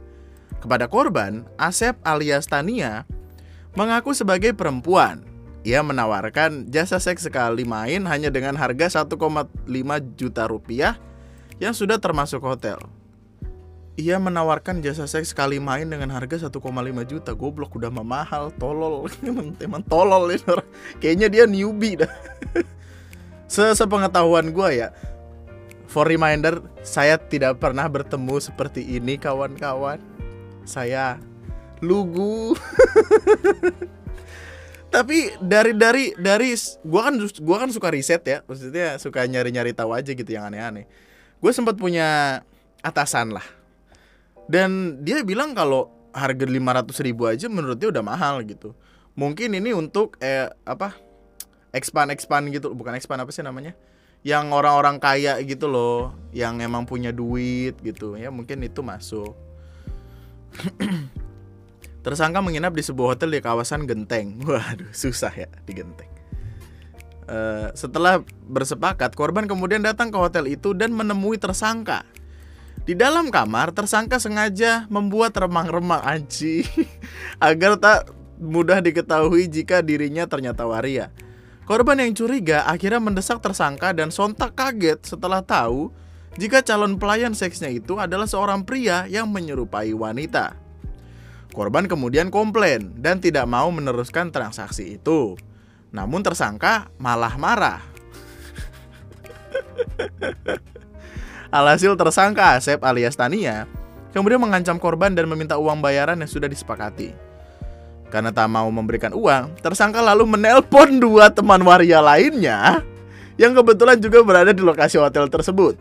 kepada 0.62 0.86
korban 0.86 1.42
Asep 1.58 1.98
alias 2.06 2.46
Tania 2.46 3.02
mengaku 3.74 4.14
sebagai 4.14 4.54
perempuan. 4.54 5.26
Ia 5.66 5.82
menawarkan 5.82 6.70
jasa 6.70 6.98
seks 6.98 7.26
sekali 7.26 7.62
main 7.62 8.02
hanya 8.06 8.30
dengan 8.30 8.54
harga 8.58 9.02
1,5 9.02 9.14
juta 10.18 10.42
rupiah 10.46 10.98
yang 11.58 11.74
sudah 11.74 11.98
termasuk 11.98 12.42
hotel. 12.42 12.78
Ia 13.94 14.18
menawarkan 14.18 14.82
jasa 14.82 15.06
seks 15.06 15.30
sekali 15.30 15.62
main 15.62 15.86
dengan 15.86 16.10
harga 16.10 16.50
1,5 16.50 16.58
juta. 17.06 17.30
Goblok 17.36 17.78
udah 17.78 17.92
mah 17.94 18.02
mahal, 18.02 18.50
tolol. 18.58 19.06
emang, 19.66 19.84
tolol 19.86 20.32
orang. 20.32 20.70
Kayaknya 20.98 21.28
dia 21.30 21.44
newbie 21.46 22.00
dah. 22.02 22.10
Sepengetahuan 23.78 24.48
gue 24.50 24.68
ya, 24.80 24.88
For 25.92 26.08
reminder, 26.08 26.64
saya 26.80 27.20
tidak 27.20 27.60
pernah 27.60 27.84
bertemu 27.84 28.40
seperti 28.40 28.80
ini 28.96 29.20
kawan-kawan. 29.20 30.00
Saya 30.64 31.18
lugu. 31.82 32.54
Tapi 34.94 35.32
dari 35.40 35.72
dari 35.72 36.12
dari 36.14 36.52
gua 36.84 37.08
kan 37.08 37.16
gua 37.40 37.56
kan 37.64 37.70
suka 37.72 37.88
riset 37.88 38.22
ya, 38.28 38.44
maksudnya 38.44 39.00
suka 39.00 39.24
nyari-nyari 39.24 39.72
tahu 39.72 39.96
aja 39.96 40.12
gitu 40.12 40.28
yang 40.28 40.52
aneh-aneh. 40.52 40.84
Gue 41.42 41.50
sempat 41.50 41.74
punya 41.74 42.38
atasan 42.84 43.34
lah. 43.34 43.42
Dan 44.46 45.00
dia 45.00 45.24
bilang 45.24 45.56
kalau 45.56 45.88
harga 46.12 46.44
500 46.44 47.06
ribu 47.08 47.24
aja 47.24 47.48
menurut 47.48 47.80
dia 47.80 47.88
udah 47.88 48.04
mahal 48.04 48.44
gitu. 48.44 48.76
Mungkin 49.16 49.56
ini 49.56 49.72
untuk 49.72 50.20
eh 50.20 50.52
apa? 50.68 50.92
expand 51.72 52.12
expand 52.12 52.52
gitu, 52.52 52.76
bukan 52.76 52.92
expand 52.92 53.24
apa 53.24 53.32
sih 53.32 53.40
namanya? 53.40 53.72
yang 54.22 54.54
orang-orang 54.54 55.02
kaya 55.02 55.34
gitu 55.42 55.66
loh, 55.66 56.14
yang 56.30 56.62
emang 56.62 56.86
punya 56.86 57.10
duit 57.10 57.74
gitu 57.82 58.14
ya 58.14 58.30
mungkin 58.30 58.62
itu 58.62 58.78
masuk. 58.78 59.34
Tersangka 62.04 62.42
menginap 62.42 62.74
di 62.74 62.82
sebuah 62.82 63.14
hotel 63.16 63.30
di 63.34 63.40
kawasan 63.40 63.86
Genteng. 63.86 64.40
Waduh, 64.48 64.90
susah 64.90 65.30
ya 65.32 65.48
di 65.64 65.72
Genteng. 65.72 66.10
Uh, 67.22 67.70
setelah 67.78 68.20
bersepakat, 68.50 69.14
korban 69.14 69.46
kemudian 69.46 69.80
datang 69.80 70.10
ke 70.10 70.18
hotel 70.18 70.50
itu 70.50 70.74
dan 70.74 70.90
menemui 70.90 71.38
tersangka. 71.38 72.02
Di 72.82 72.98
dalam 72.98 73.30
kamar, 73.30 73.70
tersangka 73.70 74.18
sengaja 74.18 74.90
membuat 74.90 75.38
remang-remang 75.38 76.02
anji 76.02 76.66
agar 77.38 77.78
tak 77.78 78.10
mudah 78.42 78.82
diketahui 78.82 79.46
jika 79.46 79.86
dirinya 79.86 80.26
ternyata 80.26 80.66
waria. 80.66 81.14
Korban 81.62 82.02
yang 82.02 82.10
curiga 82.10 82.66
akhirnya 82.66 82.98
mendesak 82.98 83.38
tersangka 83.38 83.94
dan 83.94 84.10
sontak 84.10 84.58
kaget 84.58 84.98
setelah 85.06 85.46
tahu 85.46 85.94
jika 86.40 86.64
calon 86.64 86.96
pelayan 86.96 87.36
seksnya 87.36 87.68
itu 87.68 88.00
adalah 88.00 88.24
seorang 88.24 88.64
pria 88.64 89.04
yang 89.04 89.28
menyerupai 89.28 89.92
wanita. 89.92 90.56
Korban 91.52 91.84
kemudian 91.84 92.32
komplain 92.32 92.96
dan 92.96 93.20
tidak 93.20 93.44
mau 93.44 93.68
meneruskan 93.68 94.32
transaksi 94.32 94.96
itu. 94.96 95.36
Namun 95.92 96.24
tersangka 96.24 96.88
malah 96.96 97.36
marah. 97.36 97.84
Alhasil 101.52 101.92
tersangka 102.00 102.56
Asep 102.56 102.80
alias 102.80 103.12
Tania 103.12 103.68
kemudian 104.16 104.40
mengancam 104.40 104.80
korban 104.80 105.12
dan 105.12 105.28
meminta 105.28 105.60
uang 105.60 105.84
bayaran 105.84 106.16
yang 106.16 106.30
sudah 106.30 106.48
disepakati. 106.48 107.12
Karena 108.08 108.28
tak 108.28 108.48
mau 108.48 108.68
memberikan 108.68 109.12
uang, 109.16 109.56
tersangka 109.64 110.04
lalu 110.04 110.36
menelpon 110.36 111.00
dua 111.00 111.32
teman 111.32 111.64
waria 111.64 112.00
lainnya 112.00 112.84
yang 113.40 113.56
kebetulan 113.56 113.96
juga 113.96 114.20
berada 114.20 114.52
di 114.52 114.60
lokasi 114.60 115.00
hotel 115.00 115.28
tersebut. 115.32 115.76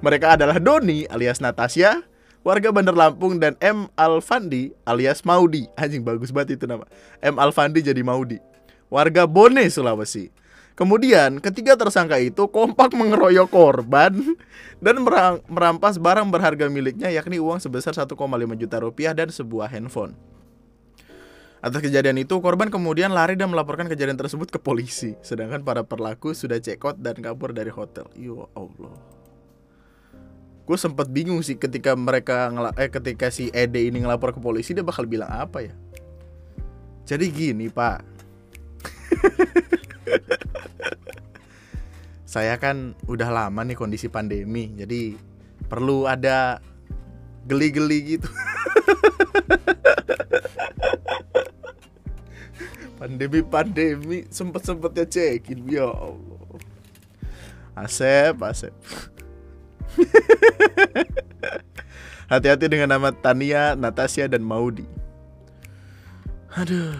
Mereka 0.00 0.40
adalah 0.40 0.56
Doni 0.56 1.04
alias 1.12 1.44
Natasha, 1.44 2.00
warga 2.40 2.72
Bandar 2.72 2.96
Lampung 2.96 3.36
dan 3.36 3.52
M 3.60 3.84
Alfandi 4.00 4.72
alias 4.88 5.20
Maudi. 5.28 5.68
Anjing 5.76 6.00
bagus 6.00 6.32
banget 6.32 6.56
itu 6.56 6.64
nama. 6.64 6.88
M 7.20 7.36
Alfandi 7.36 7.84
jadi 7.84 8.00
Maudi. 8.00 8.40
Warga 8.88 9.28
Bone, 9.28 9.60
Sulawesi. 9.68 10.32
Kemudian 10.72 11.36
ketiga 11.44 11.76
tersangka 11.76 12.16
itu 12.16 12.48
kompak 12.48 12.96
mengeroyok 12.96 13.52
korban 13.52 14.16
dan 14.80 14.96
merampas 15.52 16.00
barang 16.00 16.32
berharga 16.32 16.72
miliknya 16.72 17.12
yakni 17.12 17.36
uang 17.36 17.60
sebesar 17.60 17.92
1,5 17.92 18.16
juta 18.56 18.76
rupiah 18.80 19.12
dan 19.12 19.28
sebuah 19.28 19.68
handphone. 19.68 20.16
Atas 21.60 21.84
kejadian 21.84 22.16
itu, 22.16 22.40
korban 22.40 22.72
kemudian 22.72 23.12
lari 23.12 23.36
dan 23.36 23.52
melaporkan 23.52 23.84
kejadian 23.84 24.16
tersebut 24.16 24.48
ke 24.48 24.56
polisi. 24.56 25.12
Sedangkan 25.20 25.60
para 25.60 25.84
pelaku 25.84 26.32
sudah 26.32 26.56
check 26.56 26.80
out 26.88 26.96
dan 26.96 27.20
kabur 27.20 27.52
dari 27.52 27.68
hotel. 27.68 28.08
Ya 28.16 28.48
Allah. 28.56 29.19
Gue 30.70 30.78
sempat 30.78 31.10
bingung 31.10 31.42
sih 31.42 31.58
ketika 31.58 31.98
mereka 31.98 32.46
eh 32.78 32.86
ketika 32.86 33.26
si 33.26 33.50
Ede 33.50 33.90
ini 33.90 34.06
ngelapor 34.06 34.30
ke 34.30 34.38
polisi 34.38 34.70
dia 34.70 34.86
bakal 34.86 35.02
bilang 35.02 35.26
apa 35.26 35.66
ya? 35.66 35.74
Jadi 37.10 37.26
gini, 37.26 37.66
Pak. 37.66 37.98
Saya 42.38 42.54
kan 42.54 42.94
udah 43.10 43.34
lama 43.34 43.66
nih 43.66 43.74
kondisi 43.74 44.06
pandemi, 44.06 44.70
jadi 44.78 45.18
perlu 45.66 46.06
ada 46.06 46.62
geli-geli 47.50 48.14
gitu. 48.14 48.30
pandemi 53.02 53.42
pandemi 53.42 54.22
sempet 54.30 54.62
sempetnya 54.62 55.02
cekin 55.02 55.66
ya 55.66 55.90
Allah 55.90 56.62
Asep 57.74 58.38
Asep 58.38 58.70
hati-hati 62.32 62.70
dengan 62.70 62.94
nama 62.94 63.10
Tania 63.10 63.74
Natasha 63.74 64.30
dan 64.30 64.46
Maudi. 64.46 64.86
Aduh. 66.54 66.94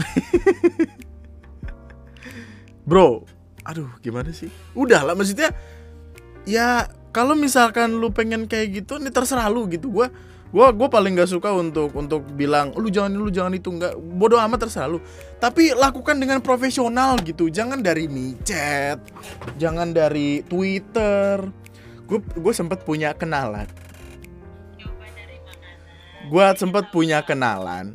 Bro 2.88 3.28
aduh 3.70 3.90
gimana 4.02 4.34
sih? 4.34 4.50
Udah 4.74 5.06
lah 5.06 5.14
maksudnya 5.14 5.54
ya 6.48 6.90
kalau 7.14 7.38
misalkan 7.38 7.98
lu 7.98 8.10
pengen 8.10 8.50
kayak 8.50 8.82
gitu 8.82 8.98
ini 8.98 9.14
terserah 9.14 9.46
lu 9.46 9.70
gitu. 9.70 9.86
Gue 9.92 10.10
gue 10.50 10.66
gue 10.74 10.88
paling 10.90 11.14
gak 11.14 11.30
suka 11.30 11.54
untuk 11.54 11.94
untuk 11.94 12.26
bilang 12.34 12.74
lu 12.74 12.90
jangan 12.90 13.14
lu 13.14 13.30
jangan 13.30 13.54
itu. 13.54 13.70
Nggak 13.70 13.94
bodoh 13.98 14.42
amat 14.42 14.66
terserah 14.66 14.90
lu. 14.90 14.98
Tapi 15.38 15.74
lakukan 15.78 16.18
dengan 16.18 16.42
profesional 16.42 17.14
gitu. 17.22 17.46
Jangan 17.46 17.78
dari 17.80 18.10
micet 18.10 18.98
jangan 19.62 19.94
dari 19.94 20.42
twitter. 20.42 21.46
Gue 22.10 22.18
gue 22.18 22.54
sempat 22.54 22.82
punya 22.82 23.14
kenalan. 23.14 23.70
Gue 26.26 26.44
sempat 26.58 26.90
punya 26.90 27.22
kenalan. 27.22 27.94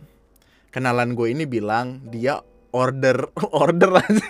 Kenalan 0.71 1.15
gue 1.15 1.31
ini 1.31 1.43
bilang 1.43 2.03
dia 2.07 2.39
order 2.71 3.31
order 3.63 3.99
aja. 3.99 4.27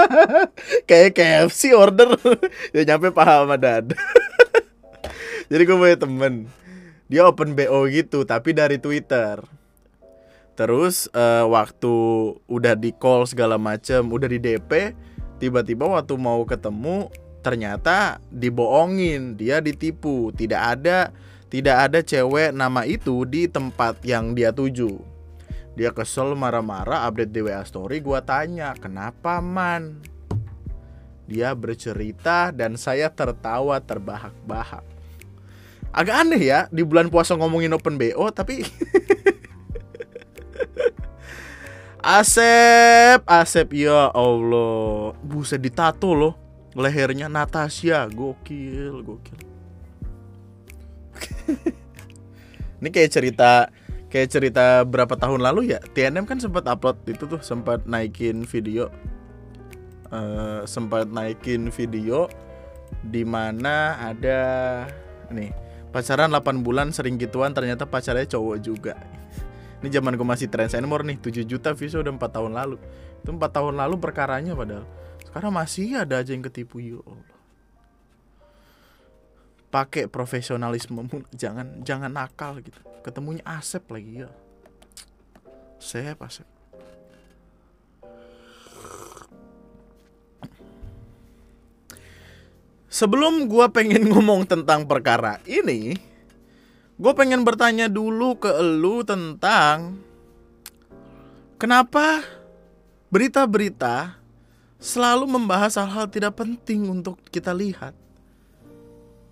Kayak 0.88 1.12
KFC 1.16 1.76
order. 1.76 2.16
Ya 2.76 2.88
nyampe 2.88 3.12
paham 3.12 3.52
dad. 3.60 3.92
Jadi 5.50 5.62
gue 5.66 5.76
punya 5.76 5.98
temen 5.98 6.46
dia 7.10 7.26
open 7.26 7.58
BO 7.58 7.90
gitu 7.90 8.22
tapi 8.22 8.54
dari 8.54 8.78
Twitter. 8.78 9.42
Terus 10.54 11.10
uh, 11.10 11.42
waktu 11.50 11.94
udah 12.46 12.78
di 12.78 12.94
call 12.94 13.26
segala 13.26 13.58
macem 13.58 14.06
udah 14.06 14.30
di 14.30 14.38
DP 14.38 14.94
tiba-tiba 15.42 15.90
waktu 15.90 16.14
mau 16.14 16.46
ketemu 16.46 17.10
ternyata 17.42 18.22
dibohongin 18.30 19.34
dia 19.34 19.58
ditipu. 19.58 20.30
Tidak 20.30 20.62
ada 20.62 21.10
tidak 21.50 21.90
ada 21.90 21.98
cewek 21.98 22.54
nama 22.54 22.86
itu 22.86 23.26
di 23.26 23.50
tempat 23.50 23.98
yang 24.06 24.38
dia 24.38 24.54
tuju. 24.54 25.02
Dia 25.74 25.90
kesel 25.90 26.38
marah-marah 26.38 27.10
update 27.10 27.34
di 27.34 27.42
WA 27.42 27.66
story 27.66 27.98
gua 27.98 28.22
tanya 28.22 28.70
kenapa 28.78 29.42
man? 29.42 29.98
Dia 31.26 31.58
bercerita 31.58 32.54
dan 32.54 32.78
saya 32.78 33.10
tertawa 33.10 33.82
terbahak-bahak 33.82 34.89
agak 35.90 36.16
aneh 36.26 36.42
ya 36.42 36.70
di 36.70 36.86
bulan 36.86 37.10
puasa 37.10 37.34
ngomongin 37.34 37.74
open 37.74 37.98
BO 37.98 38.30
tapi 38.30 38.62
Asep, 42.00 43.20
Asep 43.28 43.76
ya 43.76 44.08
Allah, 44.16 45.12
buset 45.20 45.60
ditato 45.60 46.16
loh 46.16 46.32
lehernya 46.72 47.28
Natasha, 47.28 48.08
gokil, 48.08 49.04
gokil. 49.04 49.36
Ini 52.80 52.88
kayak 52.88 53.10
cerita 53.12 53.68
kayak 54.08 54.28
cerita 54.32 54.80
berapa 54.88 55.12
tahun 55.12 55.44
lalu 55.44 55.76
ya 55.76 55.78
TNM 55.92 56.24
kan 56.26 56.40
sempat 56.40 56.66
upload 56.66 56.98
itu 57.06 57.28
tuh 57.30 57.38
sempat 57.44 57.86
naikin 57.86 58.42
video 58.42 58.90
uh, 60.10 60.66
sempat 60.66 61.06
naikin 61.06 61.70
video 61.70 62.26
di 63.06 63.22
mana 63.22 63.94
ada 64.02 64.40
nih 65.30 65.54
pacaran 65.90 66.30
8 66.30 66.62
bulan 66.62 66.94
sering 66.94 67.18
gituan 67.18 67.54
ternyata 67.54 67.86
pacarnya 67.86 68.26
cowok 68.26 68.56
juga. 68.62 68.94
Ini 69.80 69.88
zaman 69.96 70.12
gue 70.14 70.26
masih 70.26 70.46
trend 70.52 70.70
senior 70.70 71.02
nih 71.02 71.16
7 71.18 71.44
juta 71.48 71.72
views 71.72 71.96
udah 71.96 72.12
4 72.12 72.20
tahun 72.20 72.52
lalu. 72.52 72.76
Itu 73.24 73.30
4 73.32 73.40
tahun 73.48 73.74
lalu 73.80 73.96
perkaranya 73.96 74.52
padahal. 74.52 74.84
Sekarang 75.24 75.52
masih 75.54 75.96
ada 75.96 76.20
aja 76.20 76.30
yang 76.36 76.44
ketipu 76.44 76.78
ya 76.82 77.00
Allah. 77.00 77.38
Pakai 79.70 80.10
profesionalisme 80.10 80.98
jangan 81.32 81.80
jangan 81.86 82.10
nakal 82.10 82.58
gitu. 82.60 82.76
Ketemunya 83.00 83.40
Asep 83.46 83.86
lagi 83.88 84.26
ya. 84.26 84.30
Sep, 85.80 86.20
asep. 86.20 86.59
Sebelum 92.90 93.46
gue 93.46 93.66
pengen 93.70 94.10
ngomong 94.10 94.50
tentang 94.50 94.82
perkara 94.82 95.38
ini, 95.46 95.94
gue 96.98 97.12
pengen 97.14 97.46
bertanya 97.46 97.86
dulu 97.86 98.34
ke 98.34 98.50
elu 98.50 99.06
tentang 99.06 100.02
kenapa 101.54 102.26
berita-berita 103.14 104.18
selalu 104.82 105.38
membahas 105.38 105.78
hal-hal 105.78 106.10
tidak 106.10 106.42
penting 106.42 106.90
untuk 106.90 107.22
kita 107.30 107.54
lihat. 107.54 107.94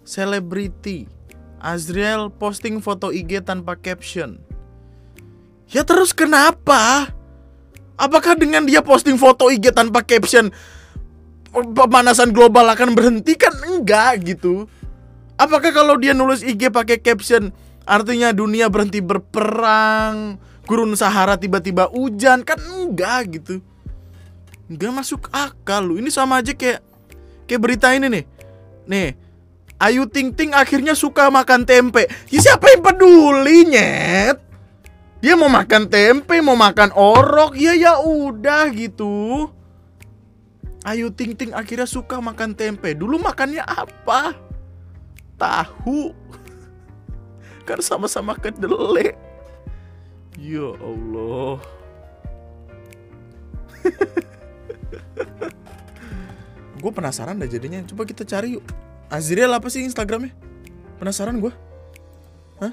Selebriti, 0.06 1.10
Azriel 1.58 2.30
posting 2.30 2.78
foto 2.78 3.10
IG 3.10 3.42
tanpa 3.42 3.74
caption. 3.74 4.38
Ya 5.66 5.82
terus 5.82 6.14
kenapa? 6.14 7.10
Apakah 7.98 8.38
dengan 8.38 8.62
dia 8.62 8.86
posting 8.86 9.18
foto 9.18 9.50
IG 9.50 9.74
tanpa 9.74 10.06
caption 10.06 10.54
pemanasan 11.52 12.30
global 12.30 12.68
akan 12.72 12.92
berhenti 12.94 13.34
kan 13.34 13.54
enggak 13.64 14.24
gitu. 14.24 14.68
Apakah 15.38 15.70
kalau 15.70 15.94
dia 15.96 16.12
nulis 16.12 16.42
IG 16.42 16.68
pakai 16.74 16.98
caption 16.98 17.54
artinya 17.88 18.34
dunia 18.34 18.68
berhenti 18.68 19.00
berperang, 19.00 20.36
gurun 20.68 20.92
Sahara 20.98 21.40
tiba-tiba 21.40 21.88
hujan 21.88 22.44
kan 22.44 22.58
enggak 22.58 23.40
gitu. 23.40 23.64
Enggak 24.68 24.92
masuk 24.92 25.32
akal 25.32 25.88
lu. 25.88 25.96
Ini 25.96 26.12
sama 26.12 26.44
aja 26.44 26.52
kayak 26.52 26.84
kayak 27.48 27.60
berita 27.62 27.94
ini 27.96 28.06
nih. 28.12 28.24
Nih, 28.88 29.08
Ayu 29.80 30.10
Ting 30.10 30.34
Ting 30.34 30.52
akhirnya 30.52 30.92
suka 30.92 31.32
makan 31.32 31.64
tempe. 31.64 32.10
Ya 32.28 32.40
siapa 32.42 32.68
yang 32.74 32.82
peduli, 32.84 33.68
nyet? 33.70 34.36
Dia 35.18 35.34
mau 35.34 35.50
makan 35.50 35.90
tempe, 35.90 36.38
mau 36.38 36.54
makan 36.54 36.94
orok, 36.94 37.58
ya 37.58 37.74
ya 37.74 37.98
udah 37.98 38.70
gitu. 38.70 39.50
Ayu 40.88 41.12
Ting 41.12 41.36
Ting 41.36 41.52
akhirnya 41.52 41.84
suka 41.84 42.16
makan 42.16 42.56
tempe. 42.56 42.96
Dulu 42.96 43.20
makannya 43.20 43.60
apa? 43.60 44.32
Tahu. 45.36 46.16
Kan 47.68 47.84
sama-sama 47.84 48.32
kedelai. 48.40 49.12
Ya 50.40 50.72
Allah. 50.80 51.60
gue 56.80 56.92
penasaran 56.94 57.36
dah 57.36 57.44
jadinya. 57.44 57.84
Coba 57.84 58.08
kita 58.08 58.24
cari 58.24 58.56
yuk. 58.56 58.64
Azriel 59.12 59.52
apa 59.52 59.68
sih 59.68 59.84
Instagramnya? 59.84 60.32
Penasaran 60.96 61.36
gue. 61.36 61.52
Hah? 62.64 62.72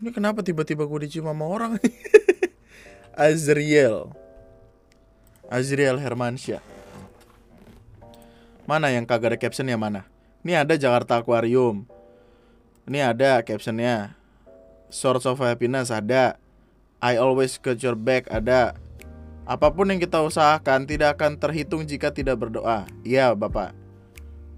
Ini 0.00 0.16
kenapa 0.16 0.40
tiba-tiba 0.40 0.88
gue 0.88 0.98
dicium 1.04 1.28
sama 1.28 1.44
orang? 1.44 1.76
Azriel. 3.20 4.19
Azriel 5.50 5.98
Hermansyah. 5.98 6.62
Mana 8.70 8.94
yang 8.94 9.02
kagak 9.02 9.34
ada 9.34 9.38
captionnya 9.42 9.74
mana? 9.74 10.06
Ini 10.46 10.62
ada 10.62 10.78
Jakarta 10.78 11.18
Aquarium. 11.18 11.90
Ini 12.86 13.10
ada 13.10 13.42
captionnya. 13.42 14.14
Source 14.94 15.26
of 15.26 15.42
Happiness 15.42 15.90
ada. 15.90 16.38
I 17.02 17.18
always 17.18 17.58
got 17.58 17.82
your 17.82 17.98
back 17.98 18.30
ada. 18.30 18.78
Apa 19.42 19.74
pun 19.74 19.90
yang 19.90 19.98
kita 19.98 20.22
usahakan 20.22 20.86
tidak 20.86 21.18
akan 21.18 21.34
terhitung 21.34 21.82
jika 21.82 22.14
tidak 22.14 22.38
berdoa. 22.38 22.86
Iya, 23.02 23.34
Bapak. 23.34 23.74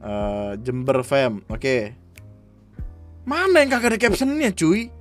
Uh, 0.04 0.60
Jember 0.60 1.00
Fam. 1.00 1.40
Oke. 1.48 1.56
Okay. 1.56 1.82
Mana 3.24 3.64
yang 3.64 3.72
kagak 3.72 3.96
ada 3.96 3.98
captionnya, 4.12 4.52
cuy? 4.52 4.92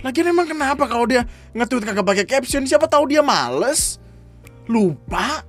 Lagian 0.00 0.32
emang 0.32 0.48
kenapa 0.48 0.88
kalau 0.88 1.04
dia 1.04 1.28
nge-tweet 1.52 1.84
kagak 1.84 2.06
pakai 2.06 2.24
caption? 2.24 2.64
Siapa 2.64 2.88
tahu 2.88 3.12
dia 3.12 3.20
males? 3.20 4.00
Lupa? 4.64 5.44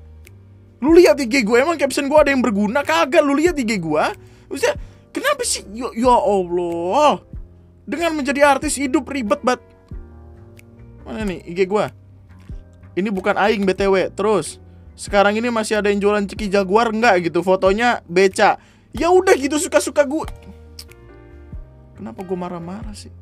Lu 0.81 0.91
lihat 0.91 1.15
IG 1.21 1.45
gue 1.45 1.57
emang 1.61 1.77
caption 1.77 2.09
gue 2.09 2.19
ada 2.19 2.33
yang 2.33 2.43
berguna 2.43 2.83
kagak? 2.83 3.23
Lu 3.23 3.37
lihat 3.37 3.55
IG 3.55 3.79
gue? 3.79 4.05
Maksudnya 4.51 4.75
kenapa 5.15 5.41
sih? 5.47 5.63
Ya, 5.71 5.87
ya 5.95 6.15
Allah. 6.17 7.23
Dengan 7.87 8.17
menjadi 8.19 8.43
artis 8.43 8.75
hidup 8.75 9.07
ribet 9.07 9.39
banget. 9.39 9.63
Mana 11.07 11.23
nih 11.23 11.39
IG 11.47 11.69
gue? 11.71 11.85
Ini 12.99 13.07
bukan 13.07 13.39
aing 13.39 13.63
BTW. 13.63 14.11
Terus 14.11 14.59
sekarang 14.99 15.39
ini 15.39 15.47
masih 15.47 15.79
ada 15.79 15.87
yang 15.87 16.03
jualan 16.03 16.27
ceki 16.27 16.51
jaguar 16.51 16.91
enggak 16.91 17.23
gitu? 17.23 17.39
Fotonya 17.39 18.03
beca. 18.09 18.59
Ya 18.91 19.07
udah 19.07 19.31
gitu 19.39 19.55
suka-suka 19.55 20.03
gue. 20.03 20.27
Kenapa 21.95 22.19
gue 22.25 22.35
marah-marah 22.35 22.91
sih? 22.91 23.20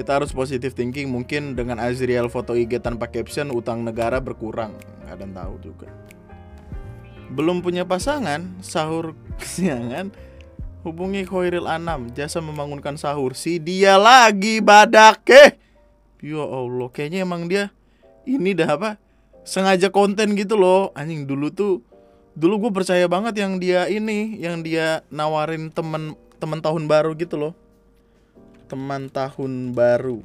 Kita 0.00 0.16
harus 0.16 0.32
positive 0.32 0.72
thinking. 0.72 1.12
Mungkin 1.12 1.52
dengan 1.52 1.76
Azriel 1.76 2.32
foto 2.32 2.56
IG 2.56 2.80
tanpa 2.80 3.12
caption 3.12 3.52
utang 3.52 3.84
negara 3.84 4.16
berkurang. 4.16 4.72
Nggak 5.04 5.12
ada 5.12 5.20
yang 5.28 5.34
tahu 5.36 5.54
juga. 5.60 5.88
Belum 7.28 7.60
punya 7.60 7.84
pasangan 7.84 8.40
sahur 8.64 9.12
kesiangan 9.44 10.08
hubungi 10.80 11.28
Khairil 11.28 11.68
Anam. 11.68 12.08
Jasa 12.16 12.40
membangunkan 12.40 12.96
sahur. 12.96 13.36
Si 13.36 13.60
dia 13.60 14.00
lagi 14.00 14.64
badak 14.64 15.20
eh 15.28 15.60
ya 16.24 16.44
Allah 16.48 16.88
kayaknya 16.88 17.28
emang 17.28 17.44
dia 17.44 17.68
ini 18.24 18.56
dah 18.56 18.80
apa? 18.80 18.90
Sengaja 19.44 19.92
konten 19.92 20.32
gitu 20.32 20.56
loh. 20.56 20.96
Anjing 20.96 21.28
dulu 21.28 21.52
tuh 21.52 21.84
dulu 22.32 22.68
gue 22.68 22.72
percaya 22.72 23.04
banget 23.04 23.36
yang 23.36 23.60
dia 23.60 23.84
ini 23.84 24.40
yang 24.40 24.64
dia 24.64 25.04
nawarin 25.12 25.68
temen 25.68 26.16
temen 26.40 26.64
tahun 26.64 26.88
baru 26.88 27.12
gitu 27.20 27.36
loh 27.36 27.52
teman 28.70 29.10
tahun 29.10 29.74
baru. 29.74 30.22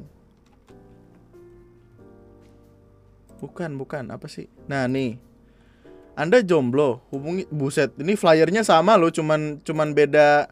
Bukan, 3.41 3.73
bukan, 3.81 4.13
apa 4.13 4.29
sih? 4.29 4.45
Nah, 4.69 4.85
nih. 4.85 5.17
Anda 6.15 6.39
jomblo, 6.39 7.03
hubungi 7.11 7.43
buset. 7.51 7.91
Ini 7.99 8.15
flyernya 8.15 8.63
sama 8.63 8.95
loh, 8.95 9.11
cuman 9.11 9.59
cuman 9.65 9.91
beda 9.91 10.47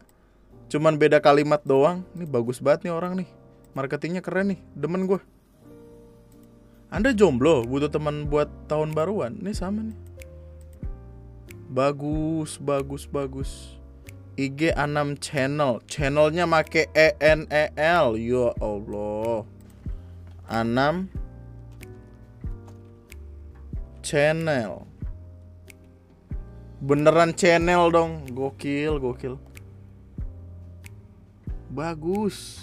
cuman 0.68 0.98
beda 0.98 1.22
kalimat 1.22 1.62
doang. 1.64 2.04
Ini 2.12 2.28
bagus 2.28 2.60
banget 2.60 2.90
nih 2.90 2.92
orang 2.92 3.24
nih. 3.24 3.28
Marketingnya 3.72 4.20
keren 4.20 4.52
nih, 4.52 4.60
demen 4.76 5.08
gue. 5.08 5.22
Anda 6.92 7.16
jomblo, 7.16 7.64
butuh 7.64 7.88
teman 7.88 8.28
buat 8.28 8.50
tahun 8.68 8.92
baruan. 8.92 9.40
Ini 9.40 9.56
sama 9.56 9.88
nih. 9.88 9.98
Bagus, 11.72 12.60
bagus, 12.60 13.08
bagus. 13.08 13.80
IG 14.34 14.74
Anam 14.74 15.14
channel. 15.18 15.78
Channelnya 15.86 16.46
make 16.46 16.90
E 16.90 17.08
N 17.22 17.46
E 17.50 17.70
L. 17.78 18.18
Ya 18.18 18.50
Allah. 18.58 19.46
Anam 20.50 21.06
channel. 24.02 24.86
Beneran 26.82 27.30
channel 27.32 27.94
dong. 27.94 28.26
Gokil 28.34 28.98
gokil. 28.98 29.38
Bagus. 31.70 32.60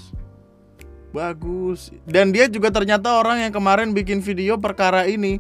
Bagus. 1.15 1.91
Dan 2.07 2.31
dia 2.31 2.47
juga 2.47 2.71
ternyata 2.71 3.15
orang 3.19 3.47
yang 3.47 3.51
kemarin 3.55 3.95
bikin 3.95 4.19
video 4.19 4.60
perkara 4.60 5.07
ini. 5.07 5.39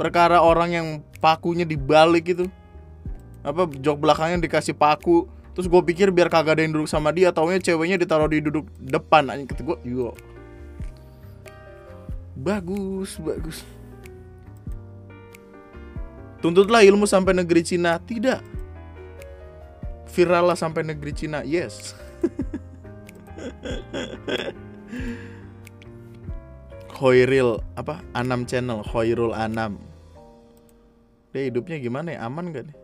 Perkara 0.00 0.40
orang 0.40 0.70
yang 0.72 0.86
pakunya 1.20 1.68
dibalik 1.68 2.32
itu. 2.32 2.48
Apa 3.40 3.68
jok 3.68 4.04
belakangnya 4.04 4.44
dikasih 4.44 4.76
paku 4.76 5.39
terus 5.60 5.68
gue 5.68 5.82
pikir 5.92 6.08
biar 6.08 6.32
kagak 6.32 6.56
ada 6.56 6.64
yang 6.64 6.72
duduk 6.72 6.88
sama 6.88 7.12
dia 7.12 7.36
taunya 7.36 7.60
ceweknya 7.60 8.00
ditaruh 8.00 8.32
di 8.32 8.40
duduk 8.40 8.64
depan 8.80 9.28
aja 9.28 9.44
kata 9.44 9.60
gue 9.60 9.76
yo. 9.84 10.16
Bagus 12.32 13.20
bagus. 13.20 13.60
Tuntutlah 16.40 16.80
ilmu 16.80 17.04
sampai 17.04 17.36
negeri 17.36 17.60
Cina. 17.60 18.00
Tidak. 18.00 18.40
Viral 20.16 20.48
lah 20.48 20.56
sampai 20.56 20.80
negeri 20.80 21.12
Cina. 21.12 21.44
Yes. 21.44 21.92
Hoiril 26.96 27.60
apa? 27.76 28.00
Anam 28.16 28.48
channel 28.48 28.80
Hoirul 28.80 29.36
Anam. 29.36 29.76
Dia 31.36 31.52
hidupnya 31.52 31.76
gimana 31.76 32.16
ya? 32.16 32.24
Aman 32.24 32.48
gak 32.48 32.72
nih 32.72 32.79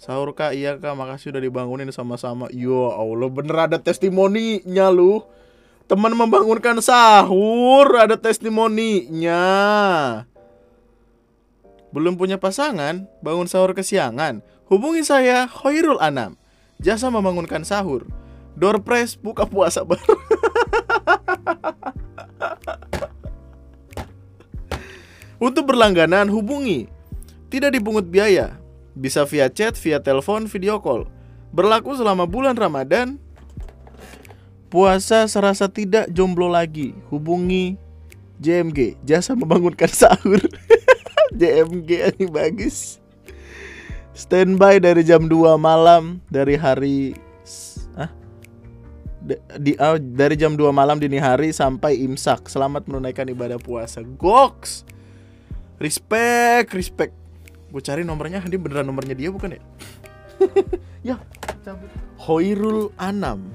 Sahur 0.00 0.32
kak, 0.32 0.56
iya 0.56 0.80
kak, 0.80 0.96
makasih 0.96 1.28
udah 1.28 1.44
dibangunin 1.44 1.92
sama-sama. 1.92 2.48
Yo 2.56 2.88
Allah, 2.88 3.28
bener 3.28 3.68
ada 3.68 3.76
testimoninya 3.76 4.88
lu. 4.88 5.20
Teman 5.84 6.16
membangunkan 6.16 6.80
sahur, 6.80 7.84
ada 8.00 8.16
testimoninya. 8.16 9.44
Belum 11.92 12.16
punya 12.16 12.40
pasangan, 12.40 13.04
bangun 13.20 13.44
sahur 13.44 13.76
kesiangan. 13.76 14.40
Hubungi 14.72 15.04
saya, 15.04 15.44
Khairul 15.44 16.00
Anam. 16.00 16.40
Jasa 16.80 17.12
membangunkan 17.12 17.60
sahur. 17.60 18.08
Door 18.56 18.80
press, 18.80 19.20
buka 19.20 19.44
puasa 19.44 19.84
baru. 19.84 20.00
Untuk 25.52 25.68
berlangganan, 25.68 26.32
hubungi. 26.32 26.88
Tidak 27.52 27.68
dipungut 27.68 28.08
biaya 28.08 28.59
Bisa 29.00 29.24
via 29.24 29.48
chat, 29.48 29.80
via 29.80 29.96
telepon, 29.96 30.44
video 30.44 30.76
call. 30.76 31.08
Berlaku 31.56 31.96
selama 31.96 32.28
bulan 32.28 32.52
Ramadan. 32.52 33.16
Puasa 34.68 35.24
serasa 35.24 35.72
tidak 35.72 36.12
jomblo 36.12 36.52
lagi. 36.52 36.92
Hubungi 37.08 37.80
JMG, 38.38 39.00
jasa 39.02 39.32
membangunkan 39.32 39.88
sahur. 39.88 40.38
JMG 41.40 42.12
ini 42.12 42.28
bagus. 42.28 43.00
Standby 44.12 44.84
dari 44.84 45.00
jam 45.00 45.32
2 45.32 45.56
malam 45.56 46.20
dari 46.28 46.60
hari 46.60 47.16
ah? 47.96 48.12
di 49.56 49.72
oh, 49.80 49.96
dari 49.96 50.36
jam 50.36 50.60
2 50.60 50.72
malam 50.76 51.00
dini 51.00 51.16
hari 51.16 51.56
sampai 51.56 51.96
imsak. 52.04 52.52
Selamat 52.52 52.84
menunaikan 52.84 53.28
ibadah 53.32 53.56
puasa. 53.56 54.04
Goks. 54.04 54.84
Respect, 55.80 56.76
respect. 56.76 57.19
Gue 57.70 57.82
cari 57.82 58.02
nomornya, 58.02 58.42
ini 58.42 58.58
beneran 58.58 58.86
nomornya 58.90 59.14
dia 59.14 59.30
bukan 59.30 59.54
ya? 59.54 59.62
ya, 61.14 61.16
cabut. 61.62 61.86
Hoirul 62.18 62.90
Anam. 62.98 63.54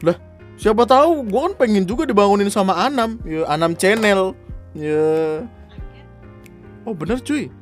Lah, 0.00 0.16
siapa 0.56 0.88
tahu 0.88 1.28
gue 1.28 1.40
kan 1.44 1.54
pengen 1.60 1.84
juga 1.84 2.08
dibangunin 2.08 2.48
sama 2.48 2.72
Anam. 2.88 3.20
Ya, 3.28 3.44
Anam 3.52 3.76
Channel. 3.76 4.32
Ya. 4.72 5.44
Oh, 6.88 6.96
bener 6.96 7.20
cuy. 7.20 7.52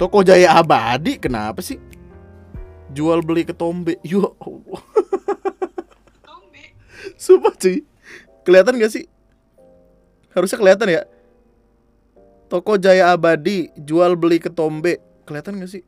Toko 0.00 0.24
Jaya 0.24 0.56
Abadi 0.56 1.20
kenapa 1.20 1.60
sih? 1.60 1.76
Jual 2.96 3.20
beli 3.20 3.44
ketombe. 3.44 4.00
Ya 4.08 4.24
Allah. 4.24 4.82
Sumpah 7.20 7.52
cuy. 7.52 7.84
Kelihatan 8.48 8.80
gak 8.80 8.92
sih? 8.96 9.04
Harusnya 10.32 10.56
kelihatan 10.56 10.88
ya. 10.88 11.02
Toko 12.50 12.74
Jaya 12.74 13.14
Abadi 13.14 13.70
jual 13.78 14.18
beli 14.18 14.42
ketombe. 14.42 14.98
Kelihatan 15.22 15.62
gak 15.62 15.70
sih? 15.70 15.86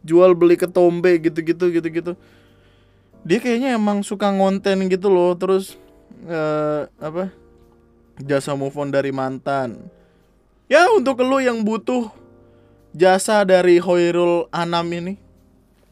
Jual 0.00 0.32
beli 0.32 0.56
ketombe 0.56 1.20
gitu-gitu 1.20 1.68
gitu-gitu. 1.68 2.16
Dia 3.24 3.38
kayaknya 3.40 3.76
emang 3.76 4.00
suka 4.00 4.32
ngonten 4.32 4.88
gitu 4.88 5.12
loh. 5.12 5.36
Terus 5.36 5.76
uh, 6.24 6.88
apa? 6.96 7.28
Jasa 8.16 8.56
move 8.56 8.76
on 8.80 8.88
dari 8.88 9.12
mantan. 9.12 9.84
Ya 10.64 10.88
untuk 10.88 11.20
lo 11.20 11.36
yang 11.44 11.60
butuh 11.60 12.08
jasa 12.96 13.44
dari 13.44 13.76
Hoirul 13.76 14.48
Anam 14.48 14.88
ini, 14.88 15.20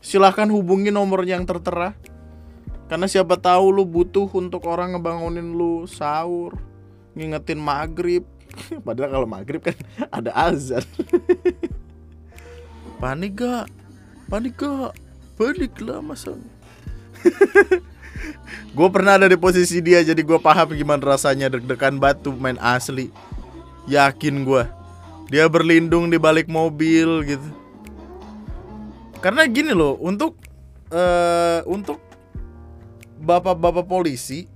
silahkan 0.01 0.49
hubungi 0.49 0.89
nomor 0.89 1.27
yang 1.29 1.45
tertera. 1.45 1.93
Karena 2.93 3.09
siapa 3.09 3.41
tahu 3.41 3.73
lu 3.73 3.89
butuh 3.89 4.29
untuk 4.37 4.69
orang 4.69 4.93
ngebangunin 4.93 5.57
lu 5.57 5.89
sahur, 5.89 6.61
ngingetin 7.17 7.57
maghrib. 7.57 8.21
Padahal 8.85 9.17
kalau 9.17 9.25
maghrib 9.25 9.65
kan 9.65 9.73
ada 10.21 10.29
azan. 10.37 10.85
Panik 13.01 13.41
gak? 13.41 13.73
Panik 14.29 14.61
gak? 14.61 14.93
Panik 15.41 15.73
lah 15.81 16.05
masa. 16.05 16.37
gue 18.77 18.89
pernah 18.93 19.17
ada 19.17 19.25
di 19.25 19.41
posisi 19.41 19.81
dia 19.81 20.05
jadi 20.05 20.21
gue 20.21 20.37
paham 20.37 20.77
gimana 20.77 21.17
rasanya 21.17 21.49
deg-degan 21.49 21.97
batu 21.97 22.29
main 22.37 22.61
asli. 22.61 23.09
Yakin 23.89 24.45
gue. 24.45 24.69
Dia 25.33 25.49
berlindung 25.49 26.13
di 26.13 26.21
balik 26.21 26.45
mobil 26.45 27.25
gitu. 27.25 27.49
Karena 29.25 29.49
gini 29.49 29.73
loh, 29.73 29.97
untuk 29.97 30.37
uh, 30.93 31.65
untuk 31.65 32.12
bapak-bapak 33.23 33.87
polisi 33.87 34.51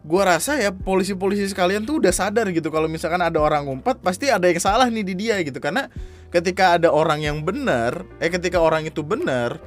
gua 0.00 0.36
rasa 0.36 0.56
ya 0.56 0.72
polisi-polisi 0.72 1.44
sekalian 1.52 1.84
tuh 1.84 2.00
udah 2.00 2.12
sadar 2.12 2.48
gitu 2.52 2.72
kalau 2.72 2.88
misalkan 2.88 3.20
ada 3.20 3.36
orang 3.36 3.68
ngumpet 3.68 4.00
pasti 4.00 4.32
ada 4.32 4.48
yang 4.48 4.60
salah 4.60 4.88
nih 4.88 5.04
di 5.04 5.14
dia 5.16 5.36
gitu. 5.44 5.60
Karena 5.60 5.92
ketika 6.32 6.80
ada 6.80 6.88
orang 6.88 7.20
yang 7.20 7.44
benar 7.44 8.04
eh 8.20 8.32
ketika 8.32 8.60
orang 8.60 8.88
itu 8.88 9.04
benar 9.04 9.60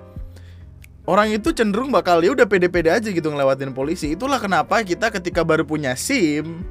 orang 1.06 1.36
itu 1.36 1.52
cenderung 1.52 1.92
bakal 1.92 2.24
ya 2.24 2.32
udah 2.32 2.48
pede-pede 2.48 2.90
aja 2.90 3.10
gitu 3.14 3.30
ngelewatin 3.30 3.78
polisi. 3.78 4.18
Itulah 4.18 4.42
kenapa 4.42 4.82
kita 4.82 5.14
ketika 5.14 5.46
baru 5.46 5.66
punya 5.68 5.94
SIM 5.94 6.66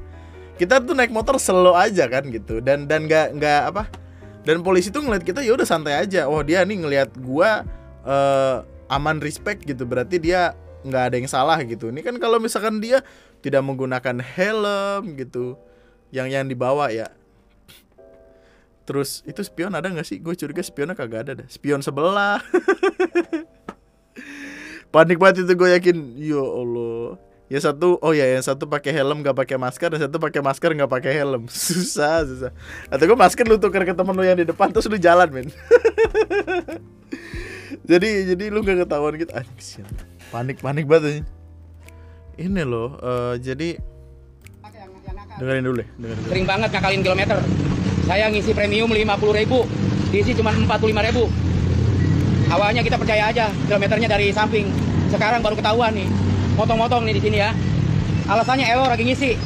kita 0.59 0.83
tuh 0.83 0.93
naik 0.93 1.09
motor 1.09 1.39
slow 1.39 1.75
aja 1.75 2.07
kan 2.11 2.27
gitu. 2.27 2.59
Dan 2.59 2.83
dan 2.83 3.07
nggak 3.07 3.39
nggak 3.39 3.61
apa 3.71 3.83
dan 4.43 4.59
polisi 4.59 4.91
tuh 4.91 5.07
ngeliat 5.07 5.23
kita 5.23 5.39
ya 5.39 5.55
udah 5.55 5.67
santai 5.67 6.03
aja. 6.03 6.27
Oh 6.27 6.43
dia 6.43 6.67
nih 6.67 6.83
ngeliat 6.83 7.15
gua 7.23 7.63
uh, 8.03 8.67
aman 8.91 9.23
respect 9.23 9.63
gitu. 9.63 9.87
Berarti 9.87 10.19
dia 10.19 10.51
nggak 10.83 11.03
ada 11.09 11.15
yang 11.17 11.31
salah 11.31 11.57
gitu. 11.63 11.89
Ini 11.89 12.03
kan 12.03 12.19
kalau 12.19 12.37
misalkan 12.37 12.83
dia 12.83 13.01
tidak 13.39 13.63
menggunakan 13.63 14.19
helm 14.19 15.15
gitu 15.15 15.55
yang 16.11 16.27
yang 16.29 16.45
dibawa 16.45 16.91
ya. 16.91 17.07
Terus 18.83 19.23
itu 19.23 19.39
spion 19.43 19.71
ada 19.71 19.87
nggak 19.87 20.03
sih? 20.03 20.19
Gue 20.19 20.35
curiga 20.35 20.59
spionnya 20.59 20.95
kagak 20.95 21.27
ada 21.27 21.31
deh. 21.43 21.47
Spion 21.47 21.79
sebelah. 21.79 22.43
Panik 24.93 25.17
banget 25.17 25.47
itu 25.47 25.55
gue 25.55 25.69
yakin. 25.71 25.97
Ya 26.19 26.43
allah. 26.43 27.15
Ya 27.47 27.63
satu 27.63 27.95
oh 28.03 28.11
ya 28.11 28.27
yang 28.27 28.43
satu 28.43 28.67
pakai 28.67 28.91
helm 28.91 29.23
nggak 29.23 29.39
pakai 29.39 29.55
masker. 29.55 29.87
Dan 29.87 30.03
satu 30.03 30.19
pakai 30.19 30.43
masker 30.43 30.75
nggak 30.75 30.91
pakai 30.91 31.15
helm. 31.15 31.47
Susah 31.51 32.27
susah. 32.27 32.51
Atau 32.91 33.07
gue 33.07 33.15
masker 33.15 33.47
lu 33.47 33.55
tuker 33.55 33.87
ke 33.87 33.95
temen 33.95 34.11
lu 34.11 34.27
yang 34.27 34.35
di 34.35 34.43
depan 34.43 34.67
terus 34.67 34.91
lu 34.91 34.99
jalan 34.99 35.31
men. 35.31 35.47
Jadi 37.83 38.31
jadi 38.31 38.47
lu 38.47 38.63
gak 38.63 38.87
ketahuan 38.87 39.11
gitu. 39.19 39.35
Anjing 39.35 39.83
panik 40.33 40.57
panik 40.65 40.89
banget 40.89 41.21
ini. 42.41 42.61
Loh 42.65 42.97
uh, 42.97 43.37
jadi 43.37 43.77
dengerin 45.37 45.61
dulu 45.61 45.77
deh 45.77 45.87
dengerin 46.01 46.17
dulu. 46.17 46.29
sering 46.33 46.45
banget 46.49 46.69
ngakalin 46.73 47.01
kilometer. 47.05 47.37
Saya 48.09 48.25
ngisi 48.33 48.51
premium 48.57 48.89
50 48.89 49.39
ribu 49.45 49.69
diisi 50.09 50.33
cuma 50.33 50.49
45 50.49 51.07
ribu. 51.13 51.29
Awalnya 52.49 52.81
kita 52.81 52.97
percaya 52.97 53.29
aja 53.29 53.53
kilometernya 53.69 54.09
dari 54.09 54.33
samping. 54.33 54.69
Sekarang 55.13 55.45
baru 55.45 55.57
ketahuan 55.57 55.93
nih. 55.93 56.09
Motong-motong 56.57 57.05
nih 57.05 57.13
di 57.17 57.21
sini 57.21 57.37
ya. 57.41 57.53
Alasannya 58.29 58.65
error 58.65 58.89
lagi 58.89 59.05
ngisi. 59.05 59.37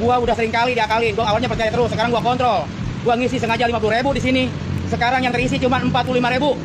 Gua 0.00 0.20
udah 0.20 0.36
sering 0.36 0.52
kali 0.52 0.76
diakalin. 0.76 1.16
Gua 1.16 1.28
awalnya 1.32 1.48
percaya 1.48 1.72
terus 1.72 1.92
sekarang 1.92 2.12
gua 2.12 2.20
kontrol. 2.24 2.68
Gua 3.04 3.14
ngisi 3.16 3.40
sengaja 3.40 3.68
50 3.68 3.96
ribu 4.00 4.10
di 4.12 4.20
sini. 4.20 4.44
Sekarang 4.88 5.24
yang 5.24 5.32
terisi 5.32 5.56
cuma 5.56 5.80
45 5.80 6.34
ribu. 6.36 6.56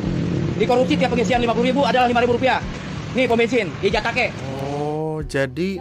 Dikorupsi 0.60 0.96
tiap 1.00 1.12
pengisian 1.12 1.40
50 1.40 1.68
ribu 1.72 1.80
adalah 1.88 2.08
5 2.08 2.20
ribu 2.20 2.36
rupiah 2.36 2.60
Nih 3.16 3.24
pom 3.24 3.40
bensin, 3.40 3.72
Ijatake. 3.80 4.28
Oh, 4.60 5.24
jadi 5.24 5.80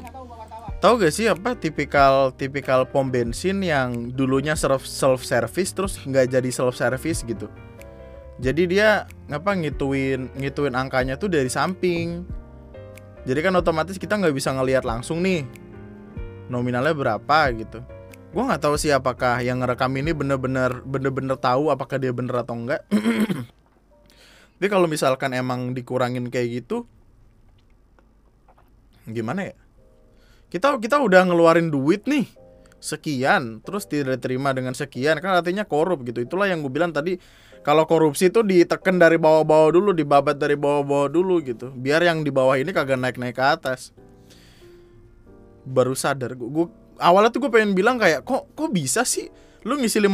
tahu 0.80 1.04
gak 1.04 1.12
sih 1.12 1.28
apa 1.28 1.52
tipikal 1.60 2.32
tipikal 2.32 2.88
pom 2.88 3.12
bensin 3.12 3.60
yang 3.60 4.16
dulunya 4.16 4.56
self 4.56 4.88
self 4.88 5.20
service 5.28 5.76
terus 5.76 6.00
nggak 6.00 6.32
jadi 6.32 6.48
self 6.48 6.80
service 6.80 7.28
gitu. 7.28 7.52
Jadi 8.40 8.72
dia 8.72 9.04
ngapa 9.28 9.52
ngituin 9.52 10.32
ngituin 10.32 10.80
angkanya 10.80 11.20
tuh 11.20 11.28
dari 11.28 11.52
samping. 11.52 12.24
Jadi 13.28 13.40
kan 13.44 13.52
otomatis 13.60 14.00
kita 14.00 14.16
nggak 14.16 14.32
bisa 14.32 14.56
ngelihat 14.56 14.88
langsung 14.88 15.20
nih 15.20 15.44
nominalnya 16.48 16.96
berapa 16.96 17.52
gitu. 17.52 17.84
Gue 18.32 18.44
nggak 18.48 18.64
tahu 18.64 18.80
sih 18.80 18.96
apakah 18.96 19.44
yang 19.44 19.60
ngerekam 19.60 19.92
ini 20.00 20.16
bener-bener 20.16 20.80
bener-bener 20.88 21.36
tahu 21.36 21.68
apakah 21.68 22.00
dia 22.00 22.16
bener 22.16 22.40
atau 22.40 22.56
enggak. 22.56 22.88
Tapi 24.56 24.68
kalau 24.72 24.88
misalkan 24.88 25.36
emang 25.36 25.76
dikurangin 25.76 26.32
kayak 26.32 26.64
gitu, 26.64 26.88
gimana 29.10 29.54
ya? 29.54 29.56
Kita 30.50 30.78
kita 30.78 31.02
udah 31.02 31.28
ngeluarin 31.28 31.70
duit 31.70 32.06
nih. 32.06 32.26
Sekian 32.80 33.66
terus 33.66 33.90
tidak 33.90 34.22
diterima 34.22 34.54
dengan 34.54 34.78
sekian. 34.78 35.18
Kan 35.18 35.42
artinya 35.42 35.66
korup 35.66 36.06
gitu. 36.06 36.22
Itulah 36.22 36.46
yang 36.46 36.62
gue 36.62 36.70
bilang 36.70 36.94
tadi 36.94 37.18
kalau 37.66 37.90
korupsi 37.90 38.30
itu 38.30 38.46
diteken 38.46 39.02
dari 39.02 39.18
bawah-bawah 39.18 39.74
dulu 39.74 39.90
dibabat 39.90 40.38
dari 40.38 40.54
bawah-bawah 40.54 41.10
dulu 41.10 41.42
gitu. 41.42 41.74
Biar 41.74 42.06
yang 42.06 42.22
di 42.22 42.30
bawah 42.30 42.54
ini 42.62 42.70
kagak 42.70 43.02
naik-naik 43.02 43.34
ke 43.34 43.42
atas. 43.42 43.90
Baru 45.66 45.98
sadar 45.98 46.38
gue, 46.38 46.46
gue 46.46 46.66
awalnya 47.02 47.34
tuh 47.34 47.42
gue 47.42 47.52
pengen 47.52 47.74
bilang 47.74 47.98
kayak 47.98 48.22
kok 48.22 48.54
kok 48.54 48.70
bisa 48.70 49.02
sih 49.02 49.34
lu 49.66 49.82
ngisi 49.82 49.98
50 49.98 50.14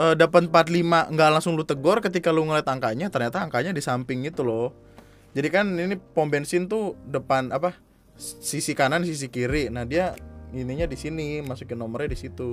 uh, 0.00 0.16
dapat 0.16 0.48
45 0.48 1.12
nggak 1.12 1.28
langsung 1.28 1.60
lu 1.60 1.64
tegor 1.68 2.00
ketika 2.00 2.32
lu 2.32 2.48
ngeliat 2.48 2.64
angkanya? 2.64 3.12
Ternyata 3.12 3.44
angkanya 3.44 3.76
di 3.76 3.84
samping 3.84 4.24
itu 4.24 4.40
loh 4.40 4.72
jadi 5.30 5.48
kan 5.48 5.66
ini 5.78 5.94
pom 5.94 6.26
bensin 6.26 6.66
tuh 6.66 6.98
depan 7.06 7.54
apa 7.54 7.78
sisi 8.18 8.74
kanan 8.74 9.06
sisi 9.06 9.30
kiri. 9.30 9.70
Nah 9.70 9.86
dia 9.86 10.18
ininya 10.50 10.90
di 10.90 10.98
sini 10.98 11.38
masukin 11.40 11.78
nomornya 11.78 12.10
di 12.10 12.18
situ. 12.18 12.50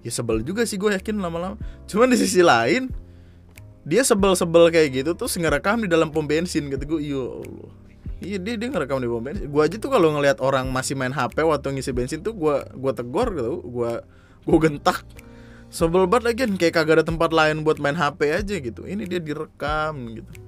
Ya 0.00 0.10
sebel 0.14 0.40
juga 0.40 0.64
sih 0.64 0.80
gue 0.80 0.96
yakin 0.96 1.20
lama-lama. 1.20 1.60
Cuman 1.84 2.08
di 2.08 2.16
sisi 2.16 2.40
lain 2.40 2.88
dia 3.86 4.02
sebel-sebel 4.02 4.72
kayak 4.72 5.04
gitu 5.04 5.10
tuh 5.14 5.28
ngerekam 5.28 5.84
di 5.84 5.88
dalam 5.92 6.08
pom 6.08 6.24
bensin 6.24 6.72
gitu. 6.72 6.96
Gue 6.96 7.00
iya 7.04 7.22
Allah. 7.22 7.72
Iya 8.16 8.38
dia 8.40 8.54
dia 8.56 8.68
ngerekam 8.72 8.96
di 8.96 9.08
pom 9.12 9.20
bensin. 9.20 9.52
Gue 9.52 9.62
aja 9.68 9.76
tuh 9.76 9.92
kalau 9.92 10.16
ngelihat 10.16 10.40
orang 10.40 10.72
masih 10.72 10.96
main 10.96 11.12
HP 11.12 11.44
waktu 11.44 11.76
ngisi 11.76 11.92
bensin 11.92 12.24
tuh 12.24 12.32
gue 12.32 12.56
gue 12.72 12.92
tegor 12.96 13.36
gitu. 13.36 13.60
Gue 13.68 14.00
gue 14.48 14.58
gentak. 14.64 15.04
Sebel 15.68 16.08
banget 16.08 16.24
lagi 16.32 16.40
kayak 16.56 16.72
kagak 16.72 17.02
ada 17.02 17.04
tempat 17.04 17.36
lain 17.36 17.60
buat 17.60 17.76
main 17.76 17.98
HP 17.98 18.32
aja 18.32 18.54
gitu. 18.56 18.88
Ini 18.88 19.04
dia 19.04 19.20
direkam 19.20 20.16
gitu 20.16 20.45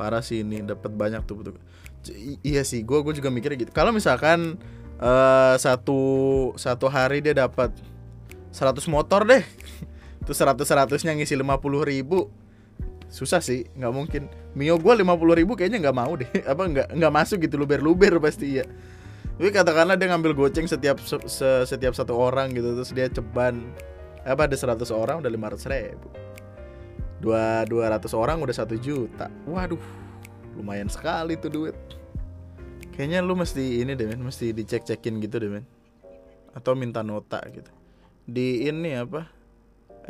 parah 0.00 0.24
sih 0.24 0.40
ini 0.40 0.64
dapat 0.64 0.88
banyak 0.88 1.20
tuh 1.28 1.36
betul. 1.36 1.54
Iya 2.40 2.64
sih 2.64 2.80
gue 2.80 3.04
gue 3.04 3.12
juga 3.20 3.28
mikirnya 3.28 3.68
gitu. 3.68 3.72
Kalau 3.76 3.92
misalkan 3.92 4.56
eh 4.96 5.54
satu 5.60 6.00
satu 6.56 6.88
hari 6.88 7.20
dia 7.20 7.36
dapat 7.36 7.68
100 8.52 8.80
motor 8.88 9.28
deh 9.28 9.44
itu 10.24 10.32
100 10.32 10.64
100 10.64 11.04
nya 11.04 11.12
ngisi 11.16 11.36
50 11.36 11.60
ribu 11.84 12.32
susah 13.12 13.44
sih 13.44 13.68
nggak 13.76 13.92
mungkin. 13.92 14.22
Mio 14.56 14.80
gue 14.80 14.94
50 15.04 15.38
ribu 15.38 15.52
kayaknya 15.52 15.84
nggak 15.84 15.96
mau 16.00 16.16
deh 16.16 16.30
apa 16.52 16.62
nggak 16.64 16.88
nggak 16.96 17.12
masuk 17.12 17.44
gitu 17.44 17.60
luber 17.60 17.84
luber 17.84 18.16
pasti 18.16 18.56
ya 18.56 18.64
tapi 19.40 19.56
katakanlah 19.56 19.96
dia 19.96 20.12
ngambil 20.12 20.36
goceng 20.36 20.68
setiap 20.68 21.00
se- 21.00 21.24
se- 21.24 21.64
setiap 21.64 21.96
satu 21.96 22.12
orang 22.12 22.52
gitu 22.52 22.76
terus 22.76 22.92
dia 22.92 23.08
ceban 23.08 23.72
apa 24.20 24.44
ada 24.44 24.52
100 24.52 24.84
orang 24.92 25.24
udah 25.24 25.32
500 25.32 25.72
ribu 25.72 26.08
dua 27.20 27.68
200 27.68 28.10
orang 28.16 28.40
udah 28.40 28.56
satu 28.56 28.74
juta. 28.80 29.28
Waduh 29.44 29.80
lumayan 30.56 30.88
sekali 30.90 31.36
tuh 31.36 31.52
duit. 31.52 31.76
Kayaknya 32.96 33.20
lu 33.24 33.38
mesti 33.38 33.80
ini 33.80 33.96
deh 33.96 34.08
men 34.08 34.20
mesti 34.20 34.52
dicek 34.52 34.84
cekin 34.84 35.20
gitu 35.22 35.40
deh 35.40 35.48
men. 35.52 35.64
Atau 36.56 36.74
minta 36.74 37.04
nota 37.04 37.40
gitu. 37.48 37.70
Di 38.26 38.66
ini 38.68 38.96
apa? 38.98 39.30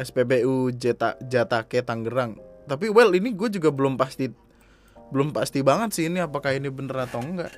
SPBU 0.00 0.72
Jata, 0.78 1.18
Jatake 1.20 1.84
Tangerang. 1.84 2.38
Tapi 2.64 2.88
well 2.88 3.12
ini 3.12 3.34
gue 3.34 3.50
juga 3.52 3.68
belum 3.68 3.98
pasti 3.98 4.30
belum 5.10 5.34
pasti 5.34 5.60
banget 5.60 5.90
sih 5.90 6.06
ini 6.06 6.22
apakah 6.22 6.54
ini 6.54 6.70
bener 6.70 7.04
atau 7.04 7.18
enggak. 7.20 7.50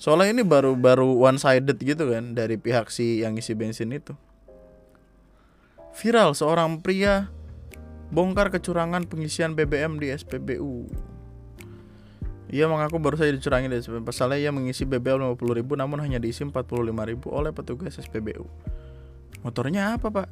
Soalnya 0.00 0.40
ini 0.40 0.42
baru 0.46 0.78
baru 0.78 1.18
one 1.20 1.36
sided 1.36 1.76
gitu 1.82 2.08
kan 2.08 2.32
dari 2.32 2.56
pihak 2.56 2.88
si 2.88 3.20
yang 3.22 3.36
isi 3.36 3.52
bensin 3.52 3.92
itu. 3.92 4.16
Viral 5.98 6.32
seorang 6.32 6.78
pria 6.78 7.28
bongkar 8.08 8.48
kecurangan 8.48 9.04
pengisian 9.04 9.52
BBM 9.52 10.00
di 10.00 10.08
SPBU 10.12 10.88
ia 12.48 12.64
mengaku 12.64 12.96
baru 12.96 13.20
saja 13.20 13.28
dicurangi 13.28 13.68
dari 13.68 13.84
SPBU. 13.84 14.08
Pasalnya 14.08 14.40
ia 14.40 14.48
mengisi 14.48 14.88
BBM 14.88 15.20
50.000 15.36 15.68
namun 15.76 16.00
hanya 16.00 16.16
diisi 16.16 16.48
45.000 16.48 17.28
oleh 17.28 17.52
petugas 17.52 18.00
SPBU. 18.00 18.48
Motornya 19.44 20.00
apa, 20.00 20.08
Pak? 20.08 20.28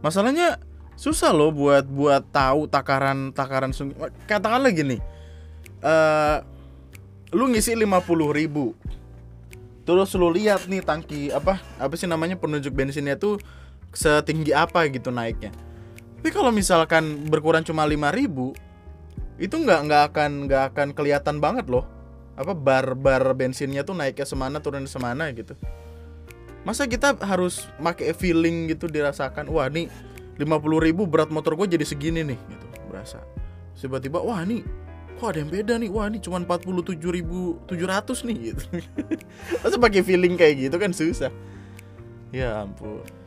Masalahnya 0.00 0.56
susah 0.96 1.36
loh 1.36 1.52
buat 1.52 1.84
buat 1.84 2.24
tahu 2.32 2.72
takaran 2.72 3.36
takaran 3.36 3.76
sung- 3.76 3.96
katakanlah 4.24 4.72
gini. 4.72 4.96
eh 5.84 6.38
lu 7.36 7.52
ngisi 7.52 7.76
50.000. 7.76 8.72
Terus 9.84 10.10
lu 10.16 10.32
lihat 10.32 10.64
nih 10.72 10.80
tangki 10.80 11.28
apa 11.28 11.60
apa 11.76 11.94
sih 12.00 12.08
namanya 12.08 12.40
penunjuk 12.40 12.72
bensinnya 12.72 13.20
tuh 13.20 13.36
setinggi 13.96 14.52
apa 14.52 14.84
gitu 14.92 15.08
naiknya. 15.08 15.50
Tapi 16.20 16.28
kalau 16.28 16.52
misalkan 16.52 17.24
berkurang 17.32 17.64
cuma 17.64 17.88
5000 17.88 18.52
itu 19.40 19.52
nggak 19.56 19.80
nggak 19.88 20.02
akan 20.12 20.30
nggak 20.48 20.62
akan 20.72 20.88
kelihatan 20.92 21.36
banget 21.40 21.64
loh. 21.72 21.88
Apa 22.36 22.52
bar 22.52 22.92
bar 22.92 23.32
bensinnya 23.32 23.80
tuh 23.80 23.96
naiknya 23.96 24.28
semana 24.28 24.60
turun 24.60 24.84
semana 24.84 25.32
gitu. 25.32 25.56
Masa 26.68 26.84
kita 26.84 27.16
harus 27.24 27.64
pakai 27.80 28.12
feeling 28.12 28.68
gitu 28.68 28.90
dirasakan 28.90 29.48
wah 29.48 29.70
nih 29.70 29.88
50.000 30.36 30.44
ribu 30.84 31.08
berat 31.08 31.32
motor 31.32 31.56
gue 31.56 31.78
jadi 31.78 31.86
segini 31.88 32.20
nih 32.20 32.36
gitu 32.36 32.66
berasa. 32.92 33.24
Tiba-tiba 33.78 34.20
wah 34.20 34.44
nih 34.44 34.66
kok 35.16 35.32
ada 35.32 35.40
yang 35.40 35.48
beda 35.48 35.80
nih? 35.80 35.88
Wah 35.88 36.12
ini 36.12 36.20
cuma 36.20 36.42
47.700 36.42 38.28
nih 38.28 38.36
gitu. 38.52 38.64
Masa 39.64 39.76
pakai 39.80 40.02
feeling 40.04 40.36
kayak 40.36 40.68
gitu 40.68 40.76
kan 40.76 40.92
susah. 40.92 41.32
Ya 42.34 42.66
ampun 42.66 43.25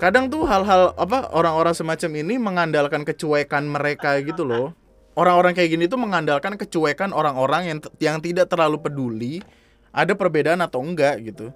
kadang 0.00 0.32
tuh 0.32 0.48
hal-hal 0.48 0.96
apa 0.96 1.28
orang-orang 1.36 1.76
semacam 1.76 2.10
ini 2.24 2.34
mengandalkan 2.40 3.04
kecuekan 3.04 3.68
mereka 3.68 4.16
gitu 4.24 4.48
loh. 4.48 4.72
Orang-orang 5.12 5.52
kayak 5.52 5.76
gini 5.76 5.84
tuh 5.84 6.00
mengandalkan 6.00 6.56
kecuekan 6.56 7.12
orang-orang 7.12 7.68
yang 7.68 7.78
yang 8.00 8.16
tidak 8.24 8.48
terlalu 8.48 8.80
peduli 8.80 9.34
ada 9.92 10.16
perbedaan 10.16 10.64
atau 10.64 10.80
enggak 10.80 11.20
gitu. 11.20 11.52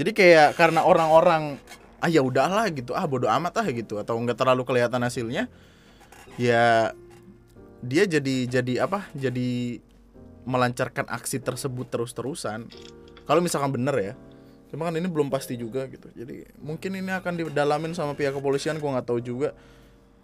Jadi 0.00 0.10
kayak 0.16 0.56
karena 0.56 0.80
orang-orang 0.80 1.60
ah 2.00 2.08
ya 2.08 2.24
udahlah 2.24 2.64
gitu 2.72 2.96
ah 2.96 3.04
bodoh 3.04 3.28
amat 3.28 3.60
ah 3.60 3.68
gitu 3.68 4.00
atau 4.00 4.16
enggak 4.16 4.40
terlalu 4.40 4.64
kelihatan 4.64 5.04
hasilnya 5.04 5.52
ya 6.40 6.96
dia 7.84 8.08
jadi 8.08 8.48
jadi 8.48 8.88
apa 8.88 9.04
jadi 9.12 9.84
melancarkan 10.48 11.04
aksi 11.12 11.44
tersebut 11.44 11.92
terus-terusan. 11.92 12.72
Kalau 13.28 13.44
misalkan 13.44 13.76
bener 13.76 13.96
ya 14.00 14.14
cuma 14.70 14.86
kan 14.86 14.94
ini 14.94 15.10
belum 15.10 15.28
pasti 15.28 15.58
juga 15.58 15.90
gitu. 15.90 16.06
Jadi 16.14 16.46
mungkin 16.62 16.94
ini 16.94 17.10
akan 17.10 17.34
didalamin 17.42 17.92
sama 17.92 18.14
pihak 18.14 18.38
kepolisian 18.38 18.78
gua 18.78 18.98
nggak 18.98 19.08
tahu 19.10 19.20
juga. 19.20 19.50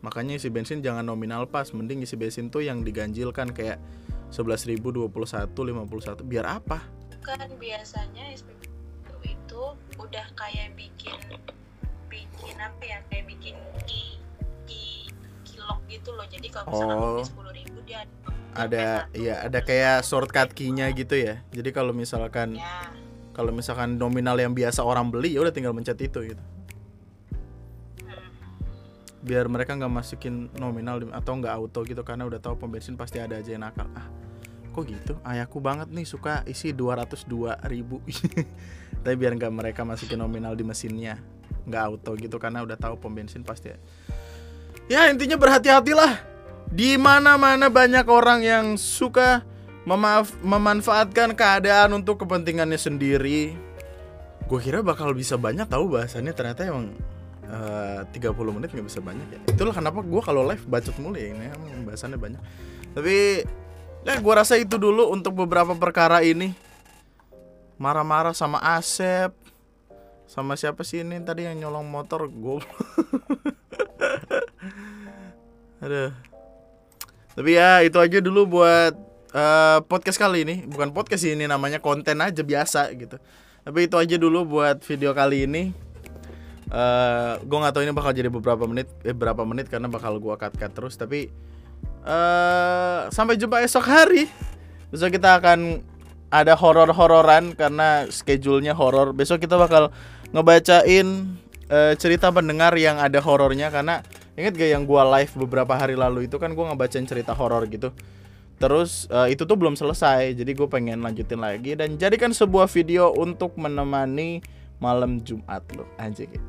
Makanya 0.06 0.38
isi 0.38 0.48
bensin 0.54 0.78
jangan 0.80 1.02
nominal 1.02 1.50
pas 1.50 1.66
mending 1.74 2.06
isi 2.06 2.14
bensin 2.14 2.46
tuh 2.46 2.62
yang 2.62 2.86
diganjilkan 2.86 3.50
kayak 3.50 3.82
11.000 4.30 4.78
21 4.78 5.50
51 5.50 6.22
biar 6.22 6.46
apa? 6.46 6.86
Kan 7.26 7.50
biasanya 7.58 8.30
SPBU 8.38 9.18
itu 9.26 9.62
udah 9.98 10.26
kayak 10.38 10.78
bikin 10.78 11.18
bikin 12.06 12.56
apa 12.62 12.82
ya 12.86 12.98
kayak 13.10 13.26
bikin 13.26 13.58
ki 13.82 14.22
ki 14.70 15.10
kilok 15.42 15.82
gitu 15.90 16.14
loh. 16.14 16.26
Jadi 16.30 16.46
kalau 16.54 16.70
misalkan 16.70 16.98
Oh. 17.02 17.18
oh. 17.18 17.24
sepuluh 17.26 17.50
ribu 17.50 17.78
dia 17.82 18.06
ada 18.56 19.10
ya 19.12 19.44
ada 19.44 19.58
kayak 19.60 20.06
shortcut 20.06 20.54
key-nya 20.54 20.86
gitu 20.94 21.18
ya. 21.18 21.42
Jadi 21.50 21.74
kalau 21.74 21.90
misalkan 21.90 22.56
ya 22.56 22.94
kalau 23.36 23.52
misalkan 23.52 24.00
nominal 24.00 24.40
yang 24.40 24.56
biasa 24.56 24.80
orang 24.80 25.12
beli 25.12 25.36
ya 25.36 25.44
udah 25.44 25.52
tinggal 25.52 25.76
mencet 25.76 26.00
itu 26.00 26.32
gitu. 26.32 26.40
Biar 29.20 29.44
mereka 29.52 29.76
nggak 29.76 29.92
masukin 29.92 30.48
nominal 30.56 31.04
atau 31.12 31.36
nggak 31.36 31.52
auto 31.52 31.84
gitu 31.84 32.00
karena 32.00 32.24
udah 32.24 32.40
tahu 32.40 32.56
pom 32.56 32.72
bensin 32.72 32.96
pasti 32.96 33.20
ada 33.20 33.36
aja 33.36 33.52
yang 33.52 33.68
nakal. 33.68 33.84
Ah 33.92 34.08
kok 34.72 34.88
gitu? 34.88 35.20
Ayahku 35.20 35.60
banget 35.60 35.92
nih 35.92 36.08
suka 36.08 36.40
isi 36.48 36.72
202 36.72 37.60
ribu. 37.68 38.00
Tapi 39.04 39.14
biar 39.20 39.36
nggak 39.36 39.52
mereka 39.52 39.84
masukin 39.84 40.16
nominal 40.16 40.56
di 40.56 40.64
mesinnya 40.64 41.20
nggak 41.68 41.82
auto 41.82 42.16
gitu 42.16 42.40
karena 42.40 42.62
udah 42.64 42.78
tahu 42.78 42.94
pom 42.96 43.10
bensin 43.10 43.42
pasti 43.42 43.74
ya 44.88 45.12
intinya 45.12 45.36
berhati-hatilah. 45.36 46.36
Di 46.66 46.98
mana-mana 46.98 47.68
banyak 47.68 48.06
orang 48.08 48.40
yang 48.42 48.66
suka 48.80 49.44
memaaf, 49.86 50.34
memanfaatkan 50.42 51.38
keadaan 51.38 51.94
untuk 51.94 52.26
kepentingannya 52.26 52.76
sendiri. 52.76 53.54
Gue 54.50 54.58
kira 54.58 54.82
bakal 54.82 55.14
bisa 55.14 55.38
banyak 55.38 55.70
tahu 55.70 55.94
bahasannya 55.94 56.34
ternyata 56.34 56.66
emang 56.66 56.98
eh, 57.46 58.02
30 58.10 58.56
menit 58.58 58.74
nggak 58.74 58.86
bisa 58.86 58.98
banyak 58.98 59.26
ya. 59.30 59.40
Itulah 59.54 59.72
kenapa 59.72 60.02
gue 60.02 60.22
kalau 60.22 60.42
live 60.42 60.66
bacot 60.66 60.98
mulu 60.98 61.14
ya 61.14 61.30
ini 61.30 61.54
emang 61.54 61.86
bahasannya 61.86 62.18
banyak. 62.18 62.42
Tapi 62.98 63.46
ya 64.02 64.14
gue 64.18 64.34
rasa 64.34 64.58
itu 64.58 64.74
dulu 64.74 65.14
untuk 65.14 65.38
beberapa 65.38 65.78
perkara 65.78 66.26
ini. 66.26 66.50
Marah-marah 67.78 68.34
sama 68.34 68.58
Asep 68.58 69.30
sama 70.26 70.58
siapa 70.58 70.82
sih 70.82 71.06
ini 71.06 71.22
tadi 71.22 71.46
yang 71.46 71.62
nyolong 71.62 71.86
motor 71.86 72.26
gue 72.26 72.58
aduh. 75.84 76.10
Tapi 77.36 77.50
ya 77.52 77.84
itu 77.84 78.00
aja 78.00 78.18
dulu 78.18 78.58
buat 78.58 79.05
eh, 79.36 79.78
podcast 79.84 80.16
kali 80.16 80.48
ini 80.48 80.54
bukan 80.64 80.96
podcast 80.96 81.28
ini 81.28 81.44
namanya 81.44 81.78
konten 81.84 82.24
aja 82.24 82.40
biasa 82.40 82.88
gitu. 82.96 83.20
Tapi 83.66 83.90
itu 83.90 83.96
aja 84.00 84.16
dulu 84.16 84.58
buat 84.58 84.80
video 84.80 85.12
kali 85.12 85.44
ini. 85.44 85.62
Eh 86.72 87.32
gue 87.44 87.58
nggak 87.60 87.74
tahu 87.76 87.82
ini 87.84 87.92
bakal 87.94 88.12
jadi 88.16 88.32
beberapa 88.32 88.64
menit 88.64 88.88
eh, 89.04 89.14
berapa 89.14 89.44
menit 89.44 89.68
karena 89.68 89.86
bakal 89.92 90.18
gue 90.18 90.34
cut 90.34 90.54
cut 90.56 90.72
terus 90.72 90.96
tapi 90.96 91.28
eh 92.06 93.00
sampai 93.12 93.36
jumpa 93.36 93.60
esok 93.62 93.84
hari. 93.84 94.24
Besok 94.88 95.18
kita 95.18 95.42
akan 95.42 95.84
ada 96.30 96.58
horor-hororan 96.58 97.54
karena 97.54 98.08
schedule-nya 98.08 98.74
horor. 98.74 99.12
Besok 99.14 99.44
kita 99.44 99.58
bakal 99.60 99.92
ngebacain 100.32 101.36
eh, 101.70 101.94
cerita 101.98 102.32
pendengar 102.32 102.74
yang 102.78 102.98
ada 102.98 103.18
horornya 103.22 103.70
karena 103.70 104.02
inget 104.36 104.54
gak 104.58 104.70
yang 104.70 104.84
gua 104.84 105.06
live 105.18 105.32
beberapa 105.34 105.74
hari 105.74 105.94
lalu 105.98 106.26
itu 106.30 106.38
kan 106.38 106.54
gua 106.54 106.70
ngebacain 106.72 107.06
cerita 107.06 107.34
horor 107.34 107.66
gitu 107.70 107.94
terus 108.56 109.08
eh, 109.12 109.36
itu 109.36 109.44
tuh 109.44 109.56
belum 109.56 109.76
selesai. 109.76 110.36
Jadi 110.36 110.52
gue 110.56 110.68
pengen 110.68 111.00
lanjutin 111.04 111.40
lagi 111.40 111.76
dan 111.76 111.96
jadikan 112.00 112.32
sebuah 112.32 112.68
video 112.68 113.12
untuk 113.12 113.56
menemani 113.60 114.40
malam 114.78 115.20
Jumat 115.24 115.64
lo 115.72 115.88
anjing. 115.96 116.30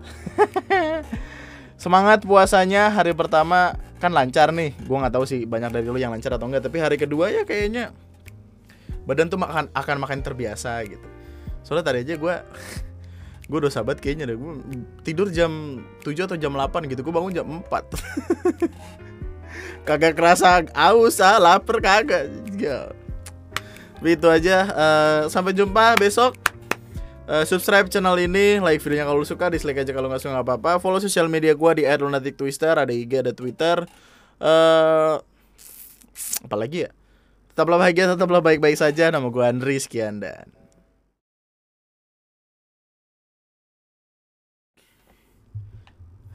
Semangat 1.78 2.26
puasanya. 2.26 2.90
Hari 2.92 3.14
pertama 3.14 3.78
kan 4.02 4.12
lancar 4.12 4.52
nih. 4.52 4.74
Gua 4.86 5.06
nggak 5.06 5.14
tahu 5.14 5.26
sih 5.30 5.46
banyak 5.46 5.70
dari 5.72 5.86
lu 5.88 6.00
yang 6.00 6.12
lancar 6.12 6.36
atau 6.36 6.50
enggak 6.50 6.66
tapi 6.66 6.82
hari 6.82 6.98
kedua 6.98 7.30
ya 7.32 7.46
kayaknya 7.46 7.94
badan 9.08 9.32
tuh 9.32 9.40
makan 9.40 9.72
akan 9.72 9.98
makan 10.02 10.20
terbiasa 10.26 10.84
gitu. 10.90 11.08
Soalnya 11.64 11.86
tadi 11.94 12.00
aja 12.04 12.16
gua 12.20 12.44
gue 13.50 13.58
udah 13.64 13.72
sahabat 13.72 14.04
kayaknya 14.04 14.28
deh. 14.28 14.36
Gue 14.36 14.60
tidur 15.08 15.32
jam 15.32 15.80
7 16.04 16.28
atau 16.28 16.36
jam 16.36 16.52
8 16.52 16.92
gitu. 16.92 17.00
Gue 17.00 17.14
bangun 17.16 17.32
jam 17.32 17.48
4 17.48 17.64
kagak 19.88 20.20
kerasa 20.20 20.68
aus 20.76 21.24
ah 21.24 21.40
lapar 21.40 21.80
kagak 21.80 22.28
ya 22.60 22.92
itu 24.04 24.28
aja 24.28 24.58
Eh, 24.68 25.22
sampai 25.32 25.56
jumpa 25.56 25.96
besok 25.98 26.36
Eh, 27.28 27.44
subscribe 27.44 27.92
channel 27.92 28.16
ini, 28.24 28.56
like 28.64 28.80
videonya 28.80 29.04
kalau 29.04 29.20
suka, 29.28 29.52
dislike 29.52 29.84
aja 29.84 29.92
kalau 29.92 30.08
nggak 30.08 30.24
suka 30.24 30.32
nggak 30.40 30.48
apa-apa. 30.48 30.80
Follow 30.80 31.04
sosial 31.04 31.28
media 31.28 31.52
gua 31.60 31.76
di 31.76 31.84
@lunatic_twister, 31.84 32.72
ada 32.80 32.88
IG, 32.88 33.20
ada 33.20 33.36
Twitter. 33.36 33.84
Eh 34.40 35.16
apalagi 36.48 36.88
ya? 36.88 36.92
Tetaplah 37.52 37.78
bahagia, 37.84 38.16
tetaplah 38.16 38.40
baik-baik 38.40 38.80
saja. 38.80 39.12
Nama 39.12 39.28
gue 39.28 39.44
Andri, 39.44 39.76
sekian 39.82 40.24
dan 40.24 40.48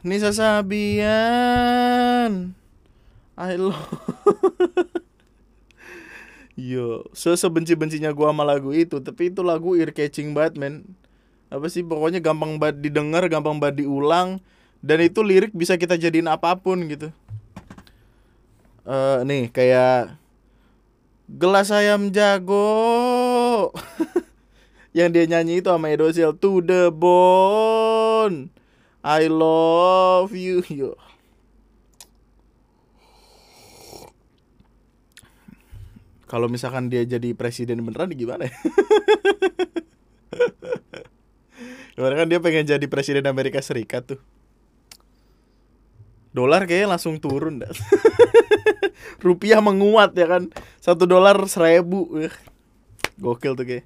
Nisa 0.03 0.35
Sabian 0.35 0.93
I 3.39 3.57
love 3.57 3.77
Yo, 6.53 7.09
sebenci-bencinya 7.17 8.13
gua 8.13 8.29
sama 8.29 8.45
lagu 8.45 8.77
itu, 8.77 9.01
tapi 9.01 9.33
itu 9.33 9.41
lagu 9.41 9.73
ear 9.73 9.89
catching 9.89 10.37
banget, 10.37 10.61
men. 10.61 10.85
Apa 11.49 11.65
sih 11.73 11.81
pokoknya 11.81 12.21
gampang 12.21 12.61
banget 12.61 12.85
didengar, 12.85 13.25
gampang 13.33 13.57
banget 13.57 13.85
diulang 13.85 14.41
dan 14.83 14.99
itu 14.99 15.23
lirik 15.23 15.55
bisa 15.55 15.79
kita 15.79 15.95
jadiin 15.95 16.27
apa 16.27 16.59
pun 16.59 16.83
gitu. 16.91 17.15
Eh 18.83 19.19
nih 19.23 19.47
kayak 19.55 20.19
gelas 21.31 21.71
ayam 21.71 22.11
jago. 22.11 23.71
Yang 24.97 25.09
dia 25.17 25.25
nyanyi 25.25 25.65
itu 25.65 25.73
sama 25.73 25.89
Edosil 25.89 26.37
to 26.37 26.61
the 26.61 26.93
bone. 26.93 28.53
I 29.01 29.31
love 29.31 30.37
you. 30.37 30.67
Yo. 30.69 30.99
Kalau 36.33 36.49
misalkan 36.49 36.89
dia 36.89 37.05
jadi 37.05 37.37
presiden 37.37 37.85
beneran 37.85 38.09
gimana 38.17 38.49
ya? 38.49 38.57
Gimana 41.93 42.17
kan 42.17 42.25
dia 42.25 42.41
pengen 42.41 42.65
jadi 42.65 42.87
presiden 42.89 43.29
Amerika 43.29 43.61
Serikat 43.61 44.17
tuh. 44.17 44.21
Dolar 46.33 46.65
kayaknya 46.65 46.97
langsung 46.97 47.21
turun 47.21 47.61
dah. 47.61 47.69
Rupiah 49.25 49.61
menguat 49.61 50.17
ya 50.17 50.25
kan. 50.25 50.49
Satu 50.81 51.05
dolar 51.05 51.37
seribu. 51.45 52.09
Gokil 53.21 53.53
tuh 53.53 53.69
kayak. 53.69 53.85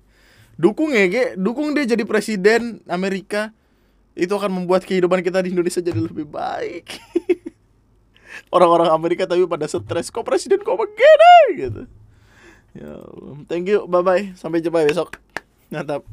Dukung 0.54 0.94
ya 0.94 1.10
kayak. 1.10 1.34
Dukung 1.34 1.74
dia 1.74 1.82
jadi 1.82 2.06
presiden 2.06 2.78
Amerika. 2.86 3.50
Itu 4.14 4.38
akan 4.38 4.62
membuat 4.62 4.86
kehidupan 4.86 5.26
kita 5.26 5.42
di 5.42 5.50
Indonesia 5.50 5.82
jadi 5.82 5.98
lebih 5.98 6.30
baik. 6.30 6.94
Orang-orang 8.54 8.94
Amerika 8.94 9.26
tapi 9.26 9.42
pada 9.50 9.66
stres. 9.66 10.14
Kok 10.14 10.22
presiden 10.22 10.62
kok 10.62 10.78
begini 10.78 11.42
gitu. 11.58 12.05
Ya, 12.76 12.92
thank 13.48 13.72
you, 13.72 13.88
bye 13.88 14.04
bye. 14.04 14.36
Sampai 14.36 14.60
jumpa 14.60 14.84
besok. 14.84 15.16
Mantap. 15.72 16.04